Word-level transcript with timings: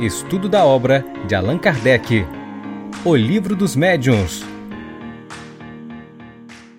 Estudo 0.00 0.48
da 0.48 0.64
obra 0.64 1.04
de 1.28 1.36
Allan 1.36 1.56
Kardec. 1.56 2.26
O 3.04 3.14
Livro 3.14 3.54
dos 3.54 3.76
Médiuns. 3.76 4.42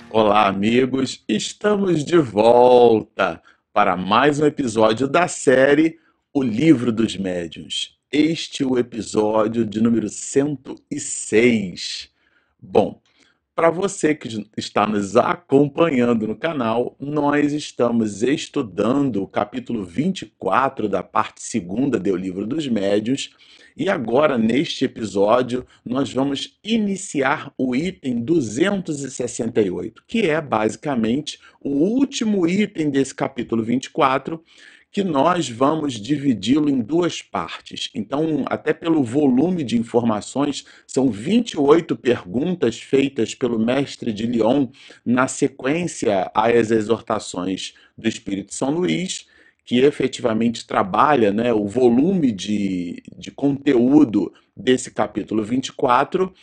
Olá, 0.10 0.48
amigos. 0.48 1.24
Estamos 1.26 2.04
de 2.04 2.18
volta 2.18 3.42
para 3.72 3.96
mais 3.96 4.42
um 4.42 4.46
episódio 4.46 5.08
da 5.08 5.30
série 5.30 5.98
O 6.34 6.44
Livro 6.44 6.92
dos 6.92 7.16
Médiuns. 7.16 7.98
Este 8.12 8.64
é 8.64 8.66
o 8.66 8.78
episódio 8.78 9.66
de 9.66 9.80
número 9.80 10.10
106. 10.10 12.10
Bom, 12.62 13.02
para 13.56 13.70
você 13.70 14.14
que 14.14 14.46
está 14.58 14.86
nos 14.86 15.16
acompanhando 15.16 16.28
no 16.28 16.36
canal, 16.36 16.94
nós 17.00 17.54
estamos 17.54 18.22
estudando 18.22 19.24
o 19.24 19.28
capítulo 19.28 19.86
24 19.86 20.90
da 20.90 21.02
parte 21.02 21.42
segunda 21.42 21.98
do 21.98 22.14
Livro 22.18 22.46
dos 22.46 22.68
Médios. 22.68 23.34
E 23.78 23.90
agora, 23.90 24.38
neste 24.38 24.84
episódio, 24.84 25.66
nós 25.86 26.12
vamos 26.12 26.60
iniciar 26.62 27.54
o 27.58 27.74
item 27.74 28.22
268, 28.22 30.04
que 30.06 30.30
é 30.30 30.42
basicamente 30.42 31.40
o 31.62 31.70
último 31.70 32.46
item 32.46 32.90
desse 32.90 33.16
capítulo 33.16 33.64
24, 33.64 34.44
que 34.96 35.04
nós 35.04 35.50
vamos 35.50 35.96
dividi-lo 35.96 36.70
em 36.70 36.80
duas 36.80 37.22
partes. 37.22 37.90
Então, 37.94 38.46
até 38.48 38.72
pelo 38.72 39.04
volume 39.04 39.62
de 39.62 39.78
informações, 39.78 40.64
são 40.88 41.12
28 41.12 41.98
perguntas 41.98 42.80
feitas 42.80 43.36
pelo 43.36 43.60
mestre 43.60 44.14
de 44.14 44.26
Lyon 44.26 44.70
na 45.06 45.28
sequência 45.28 46.32
às 46.34 46.72
exortações 46.72 47.74
do 47.98 48.08
Espírito 48.08 48.54
São 48.54 48.72
Luís, 48.72 49.28
que 49.66 49.80
efetivamente 49.80 50.66
trabalha 50.66 51.34
né, 51.34 51.52
o 51.52 51.68
volume 51.68 52.32
de, 52.32 53.04
de 53.18 53.32
conteúdo 53.32 54.32
desse 54.56 54.92
capítulo 54.92 55.44
24 55.44 56.34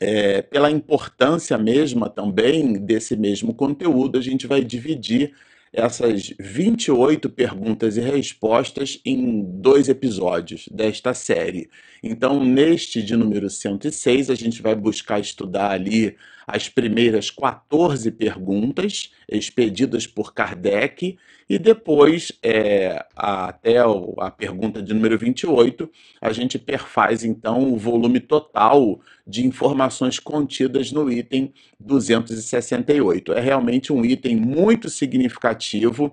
é, 0.00 0.40
pela 0.40 0.70
importância 0.70 1.58
mesma 1.58 2.08
também 2.08 2.72
desse 2.82 3.14
mesmo 3.14 3.52
conteúdo, 3.52 4.16
a 4.16 4.22
gente 4.22 4.46
vai 4.46 4.64
dividir 4.64 5.34
essas 5.72 6.32
28 6.38 7.28
perguntas 7.30 7.96
e 7.96 8.00
respostas 8.00 9.00
em 9.04 9.42
dois 9.60 9.88
episódios 9.88 10.68
desta 10.70 11.14
série. 11.14 11.68
Então, 12.02 12.42
neste 12.42 13.02
de 13.02 13.16
número 13.16 13.50
106, 13.50 14.30
a 14.30 14.34
gente 14.34 14.62
vai 14.62 14.74
buscar 14.74 15.20
estudar 15.20 15.70
ali 15.70 16.16
as 16.48 16.66
primeiras 16.66 17.30
14 17.30 18.10
perguntas 18.10 19.12
expedidas 19.28 20.06
por 20.06 20.32
Kardec 20.32 21.18
e 21.48 21.58
depois, 21.58 22.32
é, 22.42 23.04
até 23.14 23.78
a 23.78 24.30
pergunta 24.30 24.82
de 24.82 24.94
número 24.94 25.18
28, 25.18 25.90
a 26.22 26.32
gente 26.32 26.58
perfaz 26.58 27.22
então 27.22 27.70
o 27.72 27.76
volume 27.76 28.18
total 28.18 28.98
de 29.26 29.46
informações 29.46 30.18
contidas 30.18 30.90
no 30.90 31.12
item 31.12 31.52
268. 31.78 33.34
É 33.34 33.40
realmente 33.40 33.92
um 33.92 34.02
item 34.02 34.36
muito 34.36 34.88
significativo 34.88 36.12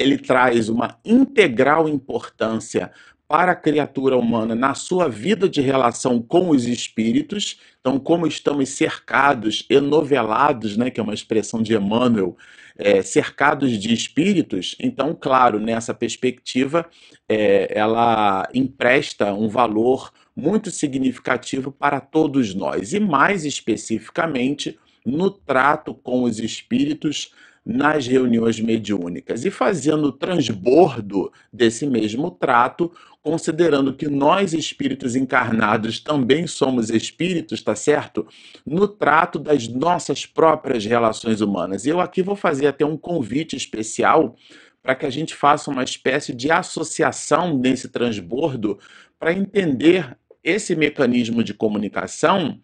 ele 0.00 0.16
traz 0.16 0.70
uma 0.70 0.98
integral 1.04 1.86
importância 1.86 2.90
para 3.30 3.52
a 3.52 3.54
criatura 3.54 4.16
humana 4.16 4.56
na 4.56 4.74
sua 4.74 5.08
vida 5.08 5.48
de 5.48 5.60
relação 5.60 6.20
com 6.20 6.50
os 6.50 6.66
espíritos. 6.66 7.60
Então, 7.80 7.96
como 7.96 8.26
estamos 8.26 8.70
cercados, 8.70 9.64
enovelados, 9.70 10.76
né, 10.76 10.90
que 10.90 10.98
é 10.98 11.02
uma 11.02 11.14
expressão 11.14 11.62
de 11.62 11.72
Emmanuel, 11.72 12.36
é, 12.76 13.02
cercados 13.02 13.78
de 13.78 13.94
espíritos, 13.94 14.74
então, 14.80 15.14
claro, 15.14 15.60
nessa 15.60 15.94
perspectiva, 15.94 16.84
é, 17.28 17.70
ela 17.72 18.48
empresta 18.52 19.32
um 19.32 19.48
valor 19.48 20.10
muito 20.34 20.68
significativo 20.68 21.70
para 21.70 22.00
todos 22.00 22.52
nós, 22.52 22.92
e 22.92 22.98
mais 22.98 23.44
especificamente 23.44 24.76
no 25.06 25.30
trato 25.30 25.94
com 25.94 26.24
os 26.24 26.40
espíritos 26.40 27.32
nas 27.64 28.06
reuniões 28.06 28.58
mediúnicas 28.58 29.44
e 29.44 29.50
fazendo 29.50 30.06
o 30.06 30.12
transbordo 30.12 31.30
desse 31.52 31.86
mesmo 31.86 32.30
trato, 32.30 32.90
considerando 33.22 33.92
que 33.94 34.08
nós 34.08 34.54
espíritos 34.54 35.14
encarnados 35.14 36.00
também 36.00 36.46
somos 36.46 36.90
espíritos, 36.90 37.62
tá 37.62 37.76
certo? 37.76 38.26
No 38.66 38.88
trato 38.88 39.38
das 39.38 39.68
nossas 39.68 40.24
próprias 40.24 40.84
relações 40.84 41.40
humanas. 41.40 41.84
E 41.84 41.90
eu 41.90 42.00
aqui 42.00 42.22
vou 42.22 42.36
fazer 42.36 42.66
até 42.66 42.84
um 42.84 42.96
convite 42.96 43.54
especial 43.56 44.34
para 44.82 44.94
que 44.94 45.04
a 45.04 45.10
gente 45.10 45.34
faça 45.34 45.70
uma 45.70 45.84
espécie 45.84 46.34
de 46.34 46.50
associação 46.50 47.58
nesse 47.58 47.88
transbordo 47.88 48.78
para 49.18 49.32
entender 49.32 50.16
esse 50.42 50.74
mecanismo 50.74 51.44
de 51.44 51.52
comunicação 51.52 52.58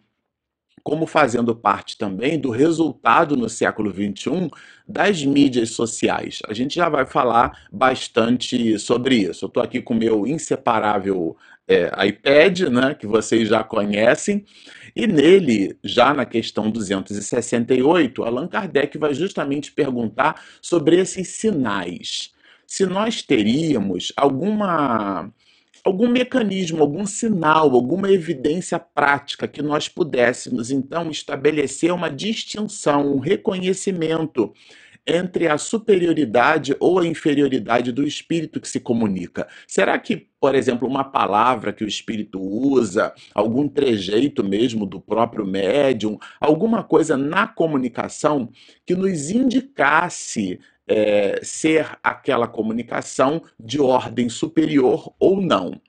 como 0.87 1.05
fazendo 1.05 1.53
parte 1.53 1.97
também 1.97 2.39
do 2.39 2.49
resultado 2.49 3.35
no 3.35 3.49
século 3.49 3.91
XXI 3.91 4.49
das 4.87 5.21
mídias 5.21 5.71
sociais. 5.71 6.39
A 6.47 6.53
gente 6.53 6.75
já 6.75 6.87
vai 6.87 7.05
falar 7.05 7.67
bastante 7.69 8.79
sobre 8.79 9.15
isso. 9.15 9.43
Eu 9.43 9.47
estou 9.47 9.61
aqui 9.61 9.81
com 9.81 9.93
o 9.93 9.97
meu 9.97 10.25
inseparável 10.25 11.35
é, 11.67 11.91
iPad, 12.07 12.61
né, 12.69 12.95
que 12.95 13.05
vocês 13.05 13.49
já 13.49 13.65
conhecem, 13.65 14.45
e 14.95 15.05
nele, 15.05 15.77
já 15.83 16.13
na 16.13 16.25
questão 16.25 16.71
268, 16.71 18.23
Allan 18.23 18.47
Kardec 18.47 18.97
vai 18.97 19.13
justamente 19.13 19.73
perguntar 19.73 20.41
sobre 20.61 20.95
esses 20.95 21.27
sinais. 21.27 22.31
Se 22.65 22.85
nós 22.85 23.21
teríamos 23.21 24.13
alguma 24.15 25.29
algum 25.87 26.09
mecanismo, 26.09 26.81
algum 26.81 27.05
sinal, 27.05 27.73
alguma 27.73 28.11
evidência 28.11 28.77
prática 28.77 29.47
que 29.47 29.61
nós 29.61 29.87
pudéssemos 29.87 30.69
então 30.69 31.09
estabelecer 31.09 31.93
uma 31.93 32.09
distinção, 32.09 33.15
um 33.15 33.19
reconhecimento 33.19 34.53
entre 35.09 35.47
a 35.47 35.57
superioridade 35.57 36.75
ou 36.81 36.99
a 36.99 37.07
inferioridade 37.07 37.93
do 37.93 38.05
espírito 38.05 38.59
que 38.59 38.67
se 38.67 38.81
comunica. 38.81 39.47
Será 39.65 39.97
que, 39.97 40.27
por 40.41 40.53
exemplo, 40.53 40.85
uma 40.85 41.05
palavra 41.05 41.71
que 41.71 41.85
o 41.85 41.87
espírito 41.87 42.41
usa, 42.41 43.13
algum 43.33 43.69
trejeito 43.69 44.43
mesmo 44.43 44.85
do 44.85 44.99
próprio 44.99 45.45
médium, 45.47 46.17
alguma 46.41 46.83
coisa 46.83 47.15
na 47.15 47.47
comunicação 47.47 48.49
que 48.85 48.93
nos 48.93 49.29
indicasse 49.29 50.59
é, 50.87 51.39
ser 51.43 51.97
aquela 52.01 52.47
comunicação 52.47 53.41
de 53.59 53.79
ordem 53.81 54.29
superior 54.29 55.13
ou 55.19 55.41
não. 55.41 55.79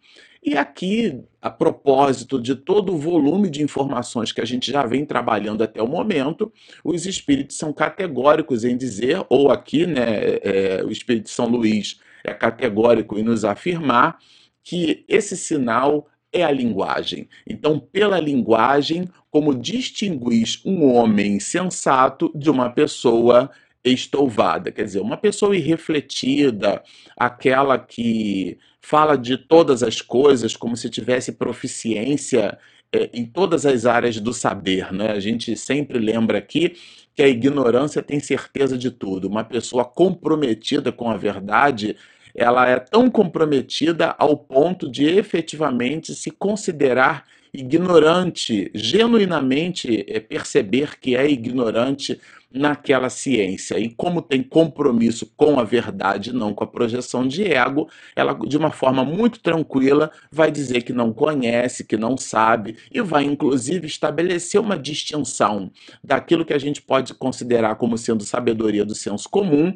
E 0.43 0.57
aqui, 0.57 1.21
a 1.43 1.51
propósito 1.51 2.41
de 2.41 2.55
todo 2.55 2.95
o 2.95 2.99
volume 2.99 3.51
de 3.51 3.63
informações 3.63 4.33
que 4.33 4.41
a 4.41 4.45
gente 4.45 4.71
já 4.71 4.87
vem 4.87 5.05
trabalhando 5.05 5.63
até 5.63 5.83
o 5.83 5.89
momento, 5.89 6.53
os 6.83 7.07
espíritos 7.07 7.57
são 7.57 7.73
categóricos 7.73 8.65
em 8.65 8.77
dizer, 8.77 9.25
ou 9.29 9.51
aqui, 9.51 9.87
né, 9.87 10.39
é, 10.43 10.83
o 10.85 10.91
Espírito 10.91 11.29
São 11.29 11.47
Luís 11.47 12.01
é 12.25 12.33
categórico 12.33 13.19
em 13.19 13.23
nos 13.23 13.45
afirmar 13.45 14.19
que 14.63 15.05
esse 15.09 15.37
sinal 15.37 16.09
é 16.33 16.45
a 16.45 16.51
linguagem. 16.51 17.29
Então, 17.47 17.79
pela 17.79 18.21
linguagem, 18.21 19.09
como 19.31 19.55
distinguis 19.55 20.63
um 20.65 20.85
homem 20.85 21.41
sensato 21.41 22.31
de 22.35 22.51
uma 22.51 22.71
pessoa 22.71 23.51
estouvada, 23.85 24.71
quer 24.73 24.85
dizer, 24.85 25.01
uma 25.01 25.17
pessoa 25.17 25.57
irrefletida, 25.57 26.83
aquela 27.17 27.79
que 27.79 28.59
fala 28.81 29.17
de 29.17 29.37
todas 29.37 29.83
as 29.83 30.01
coisas 30.01 30.57
como 30.57 30.77
se 30.77 30.91
tivesse 30.91 31.33
proficiência 31.33 32.59
é, 32.93 33.11
em 33.13 33.27
todas 33.27 33.67
as 33.67 33.85
áreas 33.85 34.19
do 34.19 34.33
saber, 34.33 34.93
né? 34.93 35.11
A 35.11 35.21
gente 35.21 35.55
sempre 35.57 35.99
lembra 35.99 36.39
aqui 36.39 36.75
que 37.15 37.23
a 37.23 37.29
ignorância 37.29 38.03
tem 38.03 38.19
certeza 38.21 38.79
de 38.79 38.91
tudo. 38.91 39.29
Uma 39.29 39.45
pessoa 39.45 39.85
comprometida 39.85 40.91
com 40.91 41.11
a 41.11 41.17
verdade, 41.17 41.97
ela 42.39 42.69
é 42.69 42.79
tão 42.79 43.11
comprometida 43.11 44.15
ao 44.19 44.37
ponto 44.37 44.91
de 44.91 45.05
efetivamente 45.05 46.15
se 46.15 46.31
considerar 46.31 47.25
ignorante, 47.53 48.71
genuinamente 48.75 50.05
é, 50.07 50.21
perceber 50.21 50.99
que 50.99 51.17
é 51.17 51.29
ignorante 51.29 52.21
naquela 52.51 53.11
ciência. 53.11 53.79
E 53.79 53.91
como 53.91 54.23
tem 54.23 54.43
compromisso 54.43 55.31
com 55.37 55.59
a 55.61 55.65
verdade, 55.65 56.33
não 56.33 56.55
com 56.55 56.65
a 56.65 56.67
projeção 56.67 57.27
de 57.27 57.45
ego, 57.45 57.89
ela, 58.17 58.33
de 58.35 58.57
uma 58.57 58.71
forma 58.71 59.05
muito 59.05 59.41
tranquila, 59.41 60.11
vai 60.31 60.51
dizer 60.51 60.83
que 60.83 60.93
não 60.93 61.13
conhece, 61.13 61.85
que 61.85 61.97
não 61.97 62.17
sabe, 62.17 62.77
e 62.91 63.01
vai, 63.03 63.25
inclusive, 63.25 63.87
estabelecer 63.87 64.61
uma 64.61 64.79
distinção 64.79 65.71
daquilo 66.03 66.45
que 66.45 66.55
a 66.55 66.59
gente 66.59 66.81
pode 66.81 67.13
considerar 67.15 67.75
como 67.77 67.99
sendo 67.99 68.25
sabedoria 68.25 68.85
do 68.85 68.95
senso 68.95 69.29
comum 69.29 69.75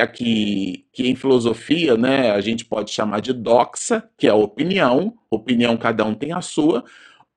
aqui 0.00 0.86
que 0.92 1.08
em 1.08 1.14
filosofia, 1.14 1.96
né, 1.96 2.30
a 2.32 2.40
gente 2.40 2.64
pode 2.64 2.90
chamar 2.90 3.20
de 3.20 3.32
doxa, 3.32 4.02
que 4.16 4.26
é 4.26 4.30
a 4.30 4.34
opinião, 4.34 5.14
opinião 5.30 5.76
cada 5.76 6.04
um 6.04 6.14
tem 6.14 6.32
a 6.32 6.40
sua, 6.40 6.84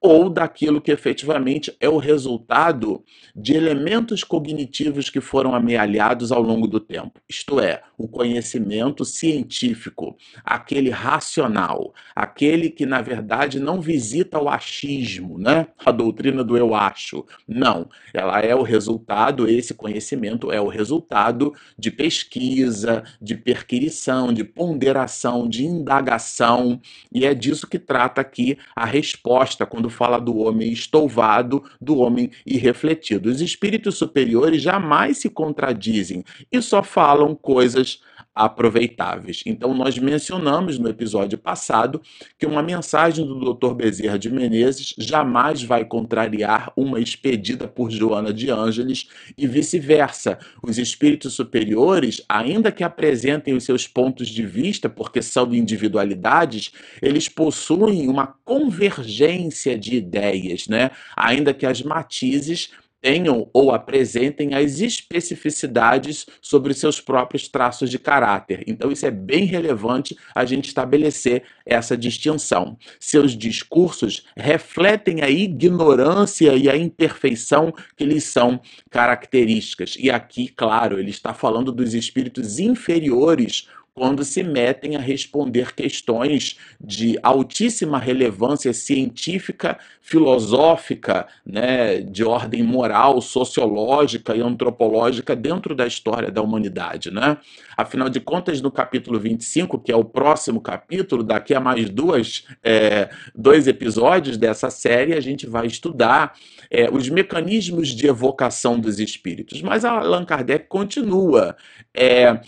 ou 0.05 0.29
daquilo 0.29 0.79
que 0.79 0.91
efetivamente 0.91 1.75
é 1.79 1.89
o 1.89 1.97
resultado 1.97 3.03
de 3.35 3.55
elementos 3.55 4.23
cognitivos 4.23 5.09
que 5.09 5.19
foram 5.19 5.55
amealhados 5.55 6.31
ao 6.31 6.41
longo 6.41 6.67
do 6.67 6.79
tempo. 6.79 7.19
Isto 7.27 7.59
é, 7.59 7.81
o 7.97 8.07
conhecimento 8.07 9.03
científico, 9.03 10.15
aquele 10.43 10.89
racional, 10.89 11.93
aquele 12.15 12.69
que 12.69 12.85
na 12.85 13.01
verdade 13.01 13.59
não 13.59 13.81
visita 13.81 14.39
o 14.39 14.47
achismo, 14.47 15.39
né? 15.39 15.67
A 15.83 15.91
doutrina 15.91 16.43
do 16.43 16.55
eu 16.55 16.75
acho. 16.75 17.25
Não, 17.47 17.89
ela 18.13 18.39
é 18.39 18.53
o 18.53 18.61
resultado, 18.61 19.49
esse 19.49 19.73
conhecimento 19.73 20.51
é 20.51 20.61
o 20.61 20.67
resultado 20.67 21.53
de 21.77 21.89
pesquisa, 21.89 23.03
de 23.19 23.35
perquirição, 23.35 24.31
de 24.31 24.43
ponderação, 24.43 25.47
de 25.49 25.65
indagação, 25.65 26.79
e 27.11 27.25
é 27.25 27.33
disso 27.33 27.67
que 27.67 27.79
trata 27.79 28.21
aqui 28.21 28.57
a 28.75 28.85
resposta 28.85 29.65
quando 29.65 29.89
fala 29.95 30.19
do 30.19 30.37
homem 30.37 30.71
estouvado, 30.71 31.63
do 31.79 31.97
homem 31.97 32.29
irrefletido. 32.45 33.29
Os 33.29 33.41
espíritos 33.41 33.97
superiores 33.97 34.61
jamais 34.61 35.17
se 35.17 35.29
contradizem 35.29 36.23
e 36.51 36.61
só 36.61 36.83
falam 36.83 37.33
coisas 37.33 38.01
aproveitáveis. 38.35 39.41
Então, 39.45 39.73
nós 39.73 39.97
mencionamos 39.97 40.77
no 40.77 40.89
episódio 40.89 41.37
passado 41.37 42.01
que 42.37 42.45
uma 42.45 42.61
mensagem 42.61 43.25
do 43.25 43.53
Dr. 43.53 43.73
Bezerra 43.73 44.19
de 44.19 44.29
Menezes 44.29 44.93
jamais 44.97 45.63
vai 45.63 45.85
contrariar 45.85 46.73
uma 46.75 46.99
expedida 46.99 47.65
por 47.67 47.89
Joana 47.89 48.33
de 48.33 48.51
Ângeles 48.51 49.07
e 49.37 49.47
vice-versa. 49.47 50.37
Os 50.61 50.77
espíritos 50.77 51.33
superiores, 51.33 52.21
ainda 52.27 52.71
que 52.71 52.83
apresentem 52.83 53.53
os 53.53 53.63
seus 53.63 53.87
pontos 53.87 54.27
de 54.27 54.45
vista, 54.45 54.89
porque 54.89 55.21
são 55.21 55.53
individualidades, 55.53 56.73
eles 57.01 57.29
possuem 57.29 58.09
uma 58.09 58.27
convergência 58.43 59.77
de 59.77 59.95
ideias, 59.95 60.67
né? 60.67 60.91
Ainda 61.15 61.53
que 61.53 61.65
as 61.65 61.81
matizes 61.81 62.71
tenham 63.05 63.47
ou 63.53 63.71
apresentem 63.71 64.55
as 64.55 64.79
especificidades 64.79 66.25
sobre 66.41 66.73
seus 66.73 66.99
próprios 66.99 67.47
traços 67.47 67.91
de 67.91 67.99
caráter. 67.99 68.63
Então, 68.65 68.91
isso 68.91 69.05
é 69.05 69.11
bem 69.11 69.45
relevante 69.45 70.17
a 70.33 70.43
gente 70.43 70.69
estabelecer 70.69 71.43
essa 71.63 71.95
distinção. 71.95 72.75
Seus 72.99 73.37
discursos 73.37 74.25
refletem 74.35 75.21
a 75.21 75.29
ignorância 75.29 76.55
e 76.55 76.67
a 76.67 76.75
imperfeição 76.75 77.71
que 77.95 78.05
lhes 78.05 78.23
são 78.23 78.59
características. 78.89 79.95
E 79.99 80.09
aqui, 80.09 80.47
claro, 80.47 80.97
ele 80.97 81.11
está 81.11 81.31
falando 81.31 81.71
dos 81.71 81.93
espíritos 81.93 82.57
inferiores 82.57 83.67
quando 83.95 84.25
se 84.25 84.43
metem 84.43 84.97
a 84.97 84.99
responder 84.99 85.73
questões 85.73 86.59
de 86.81 87.17
altíssima 87.23 87.97
relevância 87.97 88.73
científica, 88.73 89.79
filosófica, 90.01 91.25
né, 91.45 92.01
de 92.01 92.21
ordem 92.25 92.61
moral, 92.61 93.21
sociológica 93.21 94.35
e 94.35 94.41
antropológica 94.41 95.33
dentro 95.33 95.73
da 95.73 95.87
história 95.87 96.29
da 96.29 96.41
humanidade. 96.41 97.09
Né? 97.09 97.37
Afinal 97.77 98.09
de 98.09 98.19
contas, 98.19 98.59
no 98.59 98.69
capítulo 98.69 99.17
25, 99.17 99.79
que 99.79 99.93
é 99.93 99.95
o 99.95 100.03
próximo 100.03 100.59
capítulo, 100.59 101.23
daqui 101.23 101.53
a 101.55 101.61
mais 101.61 101.89
duas, 101.89 102.45
é, 102.61 103.09
dois 103.33 103.65
episódios 103.65 104.35
dessa 104.35 104.69
série, 104.69 105.13
a 105.13 105.21
gente 105.21 105.47
vai 105.47 105.67
estudar 105.67 106.33
é, 106.69 106.89
os 106.91 107.07
mecanismos 107.07 107.95
de 107.95 108.07
evocação 108.07 108.77
dos 108.77 108.99
espíritos. 108.99 109.61
Mas 109.61 109.85
Allan 109.85 110.25
Kardec 110.25 110.67
continua. 110.67 111.55
É, 111.93 112.41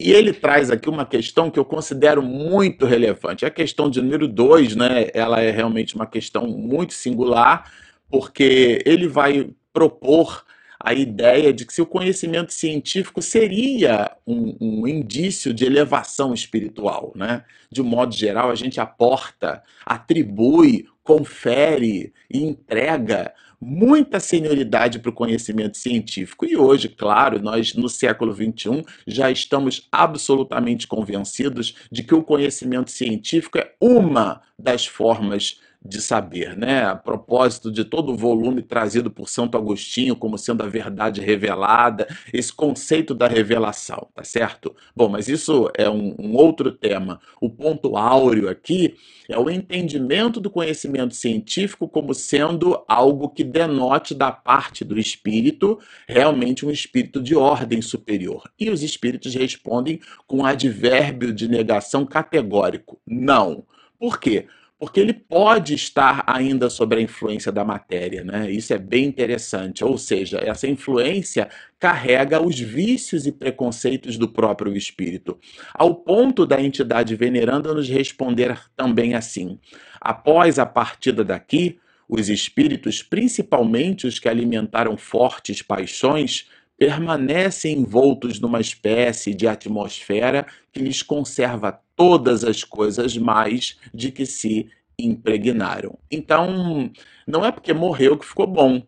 e 0.00 0.12
ele 0.12 0.32
traz 0.32 0.70
aqui 0.70 0.88
uma 0.88 1.04
questão 1.04 1.50
que 1.50 1.58
eu 1.58 1.64
considero 1.64 2.22
muito 2.22 2.86
relevante. 2.86 3.44
A 3.44 3.50
questão 3.50 3.90
de 3.90 4.00
número 4.00 4.28
2, 4.28 4.76
né, 4.76 5.08
ela 5.12 5.40
é 5.40 5.50
realmente 5.50 5.96
uma 5.96 6.06
questão 6.06 6.46
muito 6.46 6.94
singular, 6.94 7.70
porque 8.08 8.80
ele 8.86 9.08
vai 9.08 9.50
propor 9.72 10.44
a 10.80 10.94
ideia 10.94 11.52
de 11.52 11.66
que 11.66 11.74
se 11.74 11.82
o 11.82 11.86
conhecimento 11.86 12.52
científico 12.52 13.20
seria 13.20 14.12
um, 14.24 14.56
um, 14.60 14.86
indício 14.86 15.52
de 15.52 15.64
elevação 15.64 16.32
espiritual, 16.32 17.12
né? 17.16 17.44
De 17.70 17.82
um 17.82 17.84
modo 17.84 18.14
geral, 18.14 18.48
a 18.48 18.54
gente 18.54 18.80
aporta, 18.80 19.60
atribui, 19.84 20.86
confere 21.02 22.12
e 22.30 22.44
entrega 22.44 23.34
muita 23.60 24.20
senioridade 24.20 24.98
para 24.98 25.10
o 25.10 25.14
conhecimento 25.14 25.76
científico. 25.76 26.46
E 26.46 26.56
hoje, 26.56 26.88
claro, 26.88 27.40
nós 27.40 27.74
no 27.74 27.88
século 27.88 28.32
XXI 28.32 28.84
já 29.06 29.30
estamos 29.30 29.88
absolutamente 29.90 30.86
convencidos 30.86 31.74
de 31.90 32.02
que 32.02 32.14
o 32.14 32.22
conhecimento 32.22 32.90
científico 32.90 33.58
é 33.58 33.72
uma 33.80 34.42
das 34.58 34.86
formas 34.86 35.60
de 35.84 36.02
saber, 36.02 36.56
né? 36.56 36.82
A 36.84 36.96
propósito 36.96 37.70
de 37.70 37.84
todo 37.84 38.12
o 38.12 38.16
volume 38.16 38.62
trazido 38.62 39.10
por 39.10 39.28
Santo 39.28 39.56
Agostinho 39.56 40.16
como 40.16 40.36
sendo 40.36 40.62
a 40.62 40.68
verdade 40.68 41.20
revelada, 41.20 42.06
esse 42.32 42.52
conceito 42.52 43.14
da 43.14 43.28
revelação, 43.28 44.08
tá 44.14 44.24
certo? 44.24 44.74
Bom, 44.94 45.08
mas 45.08 45.28
isso 45.28 45.70
é 45.76 45.88
um, 45.88 46.14
um 46.18 46.34
outro 46.34 46.72
tema. 46.72 47.20
O 47.40 47.48
ponto 47.48 47.96
áureo 47.96 48.48
aqui 48.48 48.96
é 49.28 49.38
o 49.38 49.48
entendimento 49.48 50.40
do 50.40 50.50
conhecimento 50.50 51.14
científico 51.14 51.88
como 51.88 52.12
sendo 52.12 52.82
algo 52.88 53.28
que 53.28 53.44
denote 53.44 54.14
da 54.14 54.32
parte 54.32 54.84
do 54.84 54.98
espírito 54.98 55.78
realmente 56.08 56.66
um 56.66 56.70
espírito 56.70 57.22
de 57.22 57.36
ordem 57.36 57.80
superior. 57.80 58.50
E 58.58 58.68
os 58.68 58.82
espíritos 58.82 59.34
respondem 59.34 60.00
com 60.26 60.38
um 60.38 60.46
advérbio 60.46 61.32
de 61.32 61.46
negação 61.46 62.04
categórico: 62.04 63.00
não. 63.06 63.64
Por 63.98 64.20
quê? 64.20 64.46
Porque 64.78 65.00
ele 65.00 65.12
pode 65.12 65.74
estar 65.74 66.22
ainda 66.26 66.70
sob 66.70 66.94
a 66.94 67.00
influência 67.00 67.50
da 67.50 67.64
matéria, 67.64 68.22
né? 68.22 68.48
Isso 68.50 68.72
é 68.72 68.78
bem 68.78 69.06
interessante. 69.06 69.84
Ou 69.84 69.98
seja, 69.98 70.38
essa 70.38 70.68
influência 70.68 71.48
carrega 71.80 72.40
os 72.40 72.58
vícios 72.58 73.26
e 73.26 73.32
preconceitos 73.32 74.16
do 74.16 74.28
próprio 74.28 74.76
espírito, 74.76 75.36
ao 75.74 75.94
ponto 75.94 76.46
da 76.46 76.62
entidade 76.62 77.16
veneranda 77.16 77.74
nos 77.74 77.88
responder 77.88 78.56
também 78.76 79.14
assim: 79.14 79.58
após 80.00 80.58
a 80.58 80.66
partida 80.66 81.24
daqui, 81.24 81.80
os 82.08 82.28
espíritos, 82.28 83.02
principalmente 83.02 84.06
os 84.06 84.18
que 84.18 84.28
alimentaram 84.28 84.96
fortes 84.96 85.60
paixões, 85.60 86.48
permanecem 86.78 87.78
envoltos 87.78 88.38
numa 88.38 88.60
espécie 88.60 89.34
de 89.34 89.48
atmosfera 89.48 90.46
que 90.72 90.80
lhes 90.80 91.02
conserva 91.02 91.80
todas 91.96 92.44
as 92.44 92.62
coisas 92.62 93.16
mais 93.18 93.76
de 93.92 94.12
que 94.12 94.24
se 94.24 94.70
impregnaram. 94.96 95.98
Então, 96.10 96.90
não 97.26 97.44
é 97.44 97.50
porque 97.50 97.72
morreu 97.72 98.16
que 98.16 98.24
ficou 98.24 98.46
bom. 98.46 98.82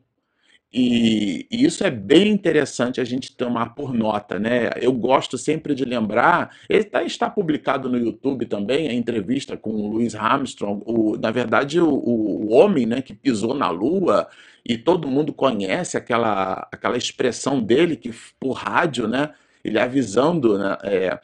E, 0.73 1.49
e, 1.51 1.65
isso 1.65 1.83
é 1.85 1.91
bem 1.91 2.29
interessante 2.29 3.01
a 3.01 3.05
gente 3.05 3.35
tomar 3.37 3.75
por 3.75 3.93
nota, 3.93 4.39
né? 4.39 4.71
Eu 4.77 4.93
gosto 4.93 5.37
sempre 5.37 5.75
de 5.75 5.85
lembrar, 5.85 6.55
ele 6.69 6.85
tá, 6.85 7.03
está 7.03 7.29
publicado 7.29 7.89
no 7.89 7.99
YouTube 7.99 8.47
também, 8.47 8.89
a 8.89 8.93
entrevista 8.93 9.57
com 9.57 9.71
o 9.71 9.89
Louis 9.91 10.15
Armstrong, 10.15 10.81
o, 10.87 11.17
na 11.17 11.33
verdade, 11.33 11.81
o, 11.81 11.89
o 11.89 12.53
homem 12.53 12.87
né, 12.87 13.03
que 13.03 13.13
pisou 13.13 13.53
na 13.53 13.69
Lua, 13.69 14.29
e 14.65 14.79
todo 14.79 15.09
mundo 15.09 15.33
conhece 15.33 15.97
aquela, 15.97 16.69
aquela 16.71 16.97
expressão 16.97 17.61
dele 17.61 17.97
que 17.97 18.13
por 18.39 18.53
rádio, 18.53 19.09
né? 19.09 19.31
Ele 19.65 19.79
avisando 19.79 20.57
né, 20.57 20.79
é, 20.85 21.19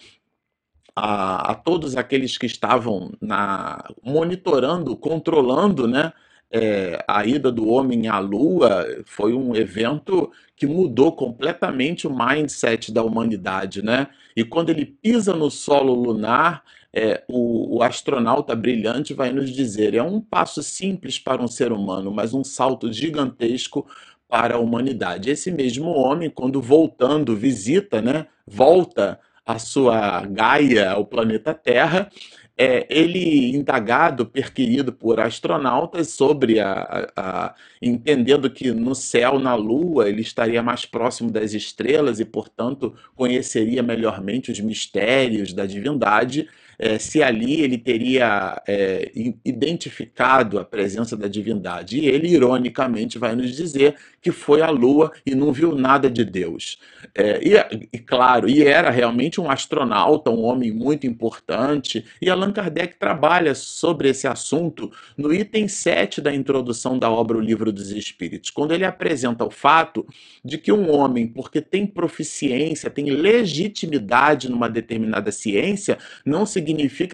a, 0.94 1.52
a 1.52 1.54
todos 1.54 1.96
aqueles 1.96 2.36
que 2.36 2.46
estavam 2.46 3.12
na, 3.20 3.88
monitorando, 4.02 4.96
controlando, 4.96 5.86
né? 5.86 6.12
É, 6.50 7.04
a 7.08 7.26
ida 7.26 7.50
do 7.50 7.68
homem 7.68 8.06
à 8.08 8.18
Lua 8.18 8.86
foi 9.04 9.34
um 9.34 9.54
evento 9.54 10.30
que 10.54 10.66
mudou 10.66 11.12
completamente 11.12 12.06
o 12.06 12.16
mindset 12.16 12.92
da 12.92 13.02
humanidade, 13.02 13.82
né? 13.82 14.08
E 14.34 14.44
quando 14.44 14.70
ele 14.70 14.86
pisa 14.86 15.34
no 15.34 15.50
solo 15.50 15.92
lunar, 15.92 16.62
é, 16.92 17.22
o, 17.28 17.76
o, 17.76 17.82
astronauta 17.82 18.54
brilhante 18.54 19.12
vai 19.12 19.30
nos 19.32 19.50
dizer: 19.50 19.94
é 19.94 20.02
um 20.02 20.20
passo 20.20 20.62
simples 20.62 21.18
para 21.18 21.42
um 21.42 21.48
ser 21.48 21.72
humano, 21.72 22.10
mas 22.10 22.32
um 22.32 22.42
salto 22.42 22.90
gigantesco 22.92 23.86
para 24.28 24.56
a 24.56 24.58
humanidade. 24.58 25.30
Esse 25.30 25.50
mesmo 25.50 25.90
homem, 25.90 26.30
quando 26.30 26.60
voltando, 26.62 27.36
visita, 27.36 28.00
né? 28.00 28.26
Volta 28.46 29.20
a 29.44 29.58
sua 29.58 30.24
Gaia, 30.26 30.90
ao 30.90 31.04
planeta 31.04 31.54
Terra, 31.54 32.10
é, 32.58 32.86
ele 32.88 33.54
indagado, 33.54 34.24
perquirido 34.24 34.92
por 34.92 35.20
astronautas 35.20 36.10
sobre 36.10 36.58
a, 36.58 36.72
a, 37.14 37.46
a, 37.46 37.54
entendendo 37.82 38.50
que 38.50 38.72
no 38.72 38.94
céu, 38.94 39.38
na 39.38 39.54
Lua, 39.54 40.08
ele 40.08 40.22
estaria 40.22 40.62
mais 40.62 40.86
próximo 40.86 41.30
das 41.30 41.52
estrelas 41.52 42.18
e, 42.18 42.24
portanto, 42.24 42.94
conheceria 43.14 43.82
melhormente 43.82 44.50
os 44.50 44.58
mistérios 44.60 45.52
da 45.52 45.66
divindade, 45.66 46.48
é, 46.78 46.98
se 46.98 47.22
ali 47.22 47.60
ele 47.60 47.78
teria 47.78 48.60
é, 48.66 49.10
identificado 49.44 50.58
a 50.58 50.64
presença 50.64 51.16
da 51.16 51.28
divindade. 51.28 51.98
E 51.98 52.06
ele, 52.06 52.28
ironicamente, 52.28 53.18
vai 53.18 53.34
nos 53.34 53.54
dizer 53.54 53.96
que 54.20 54.32
foi 54.32 54.60
à 54.60 54.70
Lua 54.70 55.12
e 55.24 55.34
não 55.34 55.52
viu 55.52 55.74
nada 55.74 56.10
de 56.10 56.24
Deus. 56.24 56.78
É, 57.14 57.40
e, 57.42 57.88
e, 57.92 57.98
claro, 57.98 58.48
e 58.48 58.62
era 58.62 58.90
realmente 58.90 59.40
um 59.40 59.50
astronauta, 59.50 60.30
um 60.30 60.42
homem 60.42 60.72
muito 60.72 61.06
importante. 61.06 62.04
E 62.20 62.28
Allan 62.28 62.52
Kardec 62.52 62.96
trabalha 62.98 63.54
sobre 63.54 64.08
esse 64.08 64.26
assunto 64.26 64.90
no 65.16 65.32
item 65.32 65.68
7 65.68 66.20
da 66.20 66.34
introdução 66.34 66.98
da 66.98 67.10
obra 67.10 67.38
O 67.38 67.40
Livro 67.40 67.72
dos 67.72 67.90
Espíritos, 67.90 68.50
quando 68.50 68.72
ele 68.72 68.84
apresenta 68.84 69.44
o 69.44 69.50
fato 69.50 70.06
de 70.44 70.58
que 70.58 70.72
um 70.72 70.90
homem, 70.90 71.26
porque 71.26 71.60
tem 71.60 71.86
proficiência, 71.86 72.90
tem 72.90 73.10
legitimidade 73.10 74.50
numa 74.50 74.68
determinada 74.68 75.30
ciência, 75.30 75.98
não 76.24 76.44
significa 76.44 76.65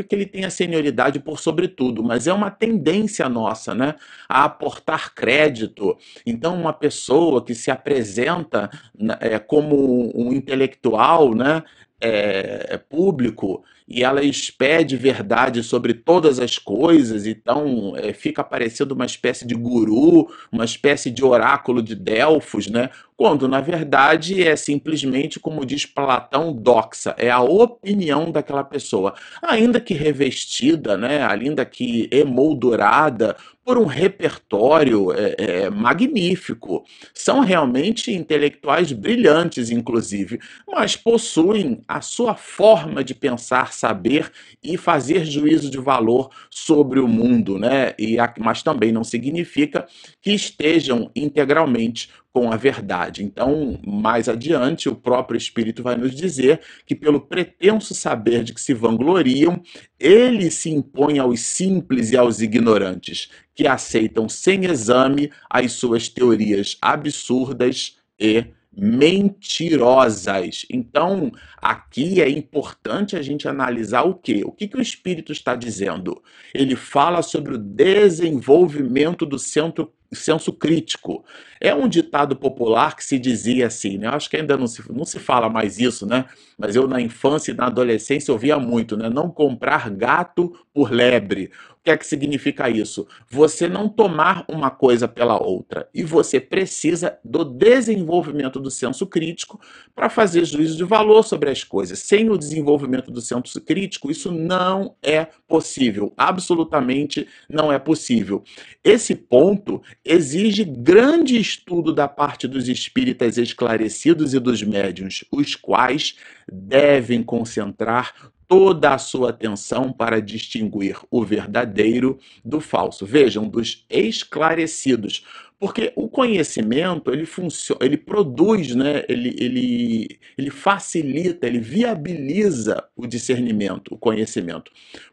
que 0.03 0.15
ele 0.15 0.27
tenha 0.27 0.51
senioridade 0.51 1.19
por 1.21 1.39
sobre 1.39 1.69
tudo, 1.69 2.03
mas 2.03 2.27
é 2.27 2.33
uma 2.33 2.51
tendência 2.51 3.29
nossa, 3.29 3.75
né, 3.75 3.95
a 4.29 4.45
aportar 4.45 5.15
crédito. 5.15 5.97
Então, 6.25 6.55
uma 6.55 6.73
pessoa 6.73 7.45
que 7.45 7.55
se 7.55 7.71
apresenta 7.71 8.71
né, 8.99 9.17
é, 9.21 9.39
como 9.39 10.11
um 10.15 10.33
intelectual, 10.33 11.35
né, 11.35 11.63
é, 12.03 12.67
é, 12.71 12.79
público 12.79 13.63
e 13.89 14.03
ela 14.03 14.23
expede 14.23 14.97
verdade 14.97 15.63
sobre 15.63 15.95
todas 15.95 16.39
as 16.39 16.59
coisas, 16.59 17.27
então 17.27 17.95
é, 17.97 18.13
fica 18.13 18.43
parecendo 18.43 18.95
uma 18.95 19.07
espécie 19.07 19.47
de 19.47 19.55
guru, 19.55 20.29
uma 20.51 20.65
espécie 20.65 21.11
de 21.11 21.25
oráculo 21.25 21.83
de 21.83 21.95
Delfos, 21.95 22.69
né? 22.69 22.91
quando 23.23 23.47
na 23.47 23.61
verdade 23.61 24.43
é 24.43 24.57
simplesmente, 24.57 25.39
como 25.39 25.65
diz 25.65 25.87
Platão, 25.87 26.53
doxa, 26.53 27.15
é 27.17 27.31
a 27.31 27.41
opinião 27.41 28.33
daquela 28.33 28.65
pessoa, 28.65 29.15
ainda 29.41 29.79
que 29.79 29.95
revestida, 29.95 30.97
né, 30.97 31.25
ainda 31.25 31.65
que 31.65 32.09
emoldurada 32.11 33.37
por 33.65 33.79
um 33.79 33.85
repertório 33.85 35.13
é, 35.13 35.37
é, 35.39 35.71
magnífico. 35.71 36.85
São 37.15 37.41
realmente 37.41 38.13
intelectuais 38.13 38.91
brilhantes, 38.91 39.71
inclusive, 39.71 40.41
mas 40.67 40.97
possuem 40.97 41.81
a 41.87 42.01
sua 42.01 42.35
forma 42.35 43.05
de 43.05 43.15
pensar, 43.15 43.72
saber 43.75 44.31
e 44.63 44.77
fazer 44.77 45.25
juízo 45.25 45.71
de 45.71 45.79
valor 45.79 46.31
sobre 46.51 47.01
o 47.01 47.09
mundo, 47.09 47.59
né? 47.59 47.95
E, 47.99 48.17
mas 48.39 48.63
também 48.63 48.93
não 48.93 49.05
significa 49.05 49.87
que 50.21 50.33
estejam 50.33 51.11
integralmente 51.15 52.09
com 52.33 52.51
a 52.51 52.57
verdade. 52.57 53.23
Então, 53.23 53.79
mais 53.87 54.29
adiante, 54.29 54.89
o 54.89 54.95
próprio 54.95 55.37
Espírito 55.37 55.83
vai 55.83 55.97
nos 55.97 56.15
dizer 56.15 56.61
que, 56.87 56.95
pelo 56.95 57.21
pretenso 57.21 57.95
saber 57.95 58.43
de 58.43 58.55
que 58.55 58.61
se 58.61 58.73
vangloriam, 58.73 59.63
ele 60.01 60.51
se 60.51 60.71
impõe 60.71 61.19
aos 61.19 61.41
simples 61.41 62.11
e 62.11 62.17
aos 62.17 62.41
ignorantes, 62.41 63.31
que 63.55 63.67
aceitam 63.67 64.29
sem 64.29 64.65
exame 64.65 65.31
as 65.51 65.73
suas 65.73 66.09
teorias 66.09 66.79
absurdas 66.81 67.99
e 68.19 68.47
mentirosas. 68.77 70.65
Então, 70.71 71.31
aqui 71.59 72.23
é 72.23 72.29
importante 72.29 73.17
a 73.17 73.23
gente 73.23 73.47
analisar 73.47 74.03
o 74.03 74.15
quê? 74.15 74.43
O 74.45 74.53
que, 74.53 74.67
que 74.67 74.77
o 74.77 74.83
Espírito 74.83 75.33
está 75.33 75.55
dizendo? 75.55 76.23
Ele 76.55 76.75
fala 76.75 77.23
sobre 77.23 77.55
o 77.55 77.59
desenvolvimento 77.59 79.27
do 79.27 79.39
centro 79.39 79.93
senso 80.15 80.53
crítico. 80.53 81.25
É 81.61 81.75
um 81.75 81.89
ditado 81.89 82.37
popular 82.37 82.97
que 82.97 83.05
se 83.05 83.19
dizia 83.19 83.67
assim, 83.67 83.99
né? 83.99 84.09
Acho 84.09 84.29
que 84.29 84.37
ainda 84.37 84.57
não 84.57 84.67
se, 84.67 84.83
não 84.93 85.05
se 85.05 85.19
fala 85.19 85.49
mais 85.49 85.79
isso, 85.79 86.07
né? 86.07 86.27
Mas 86.59 86.77
eu 86.77 86.87
na 86.87 87.01
infância 87.01 87.53
e 87.53 87.55
na 87.55 87.67
adolescência 87.67 88.33
ouvia 88.33 88.59
muito, 88.59 88.97
né? 88.97 89.09
Não 89.09 89.31
comprar 89.31 89.91
gato 89.91 90.53
por 90.75 90.91
lebre. 90.91 91.51
Que 91.85 91.91
é 91.91 91.97
que 91.97 92.07
significa 92.07 92.71
isso? 92.71 93.09
Você 93.29 93.69
não 93.69 93.89
tomar 93.89 94.45
uma 94.49 94.71
coisa 94.71 95.09
pela 95.09 95.43
outra. 95.43 95.89
E 95.93 96.05
você 96.05 96.41
precisa 96.41 97.19
do 97.25 97.45
desenvolvimento 97.45 98.61
do 98.61 98.71
senso 98.71 99.05
crítico 99.05 99.61
para 99.93 100.09
fazer 100.09 100.45
juízo 100.45 100.77
de 100.77 100.85
valor 100.85 101.25
sobre 101.25 101.51
as 101.51 101.65
coisas. 101.65 101.99
Sem 101.99 102.31
o 102.31 102.39
desenvolvimento 102.39 103.11
do 103.11 103.21
senso 103.21 103.61
crítico, 103.61 104.13
isso 104.13 104.31
não 104.31 104.95
é 105.03 105.27
possível. 105.49 106.13
Absolutamente 106.17 107.27
não 107.49 107.73
é 107.73 107.81
possível. 107.81 108.45
Esse 108.85 109.17
ponto 109.17 109.83
exige 110.05 110.65
grande 110.65 111.37
estudo 111.37 111.93
da 111.93 112.07
parte 112.07 112.47
dos 112.47 112.69
espíritas 112.69 113.39
esclarecidos 113.39 114.35
e 114.35 114.39
dos 114.39 114.63
médiuns, 114.63 115.25
os 115.33 115.57
quais 115.57 116.15
devem 116.51 117.25
concentrar 117.25 118.33
toda 118.53 118.93
a 118.93 118.99
sua 118.99 119.31
atenção 119.31 119.91
para 119.91 120.21
distinguir 120.21 120.99
o 121.11 121.25
verdadeiro 121.25 122.19
do 122.45 122.61
falso. 122.61 123.07
Vejam, 123.07 123.49
dos 123.49 123.87
esclarecidos. 123.89 125.25
Porque 125.63 125.93
o 125.95 126.09
conhecimento, 126.09 127.13
ele 127.13 127.25
funciona, 127.25 127.85
ele 127.85 127.97
produz, 127.97 128.75
né? 128.75 129.05
ele, 129.09 129.33
ele, 129.39 130.19
ele 130.37 130.51
facilita, 130.51 131.47
ele 131.47 131.61
viabiliza 131.61 132.83
o 132.97 133.07
discernimento, 133.07 133.95
o 133.95 133.97
conhecimento. 133.97 134.73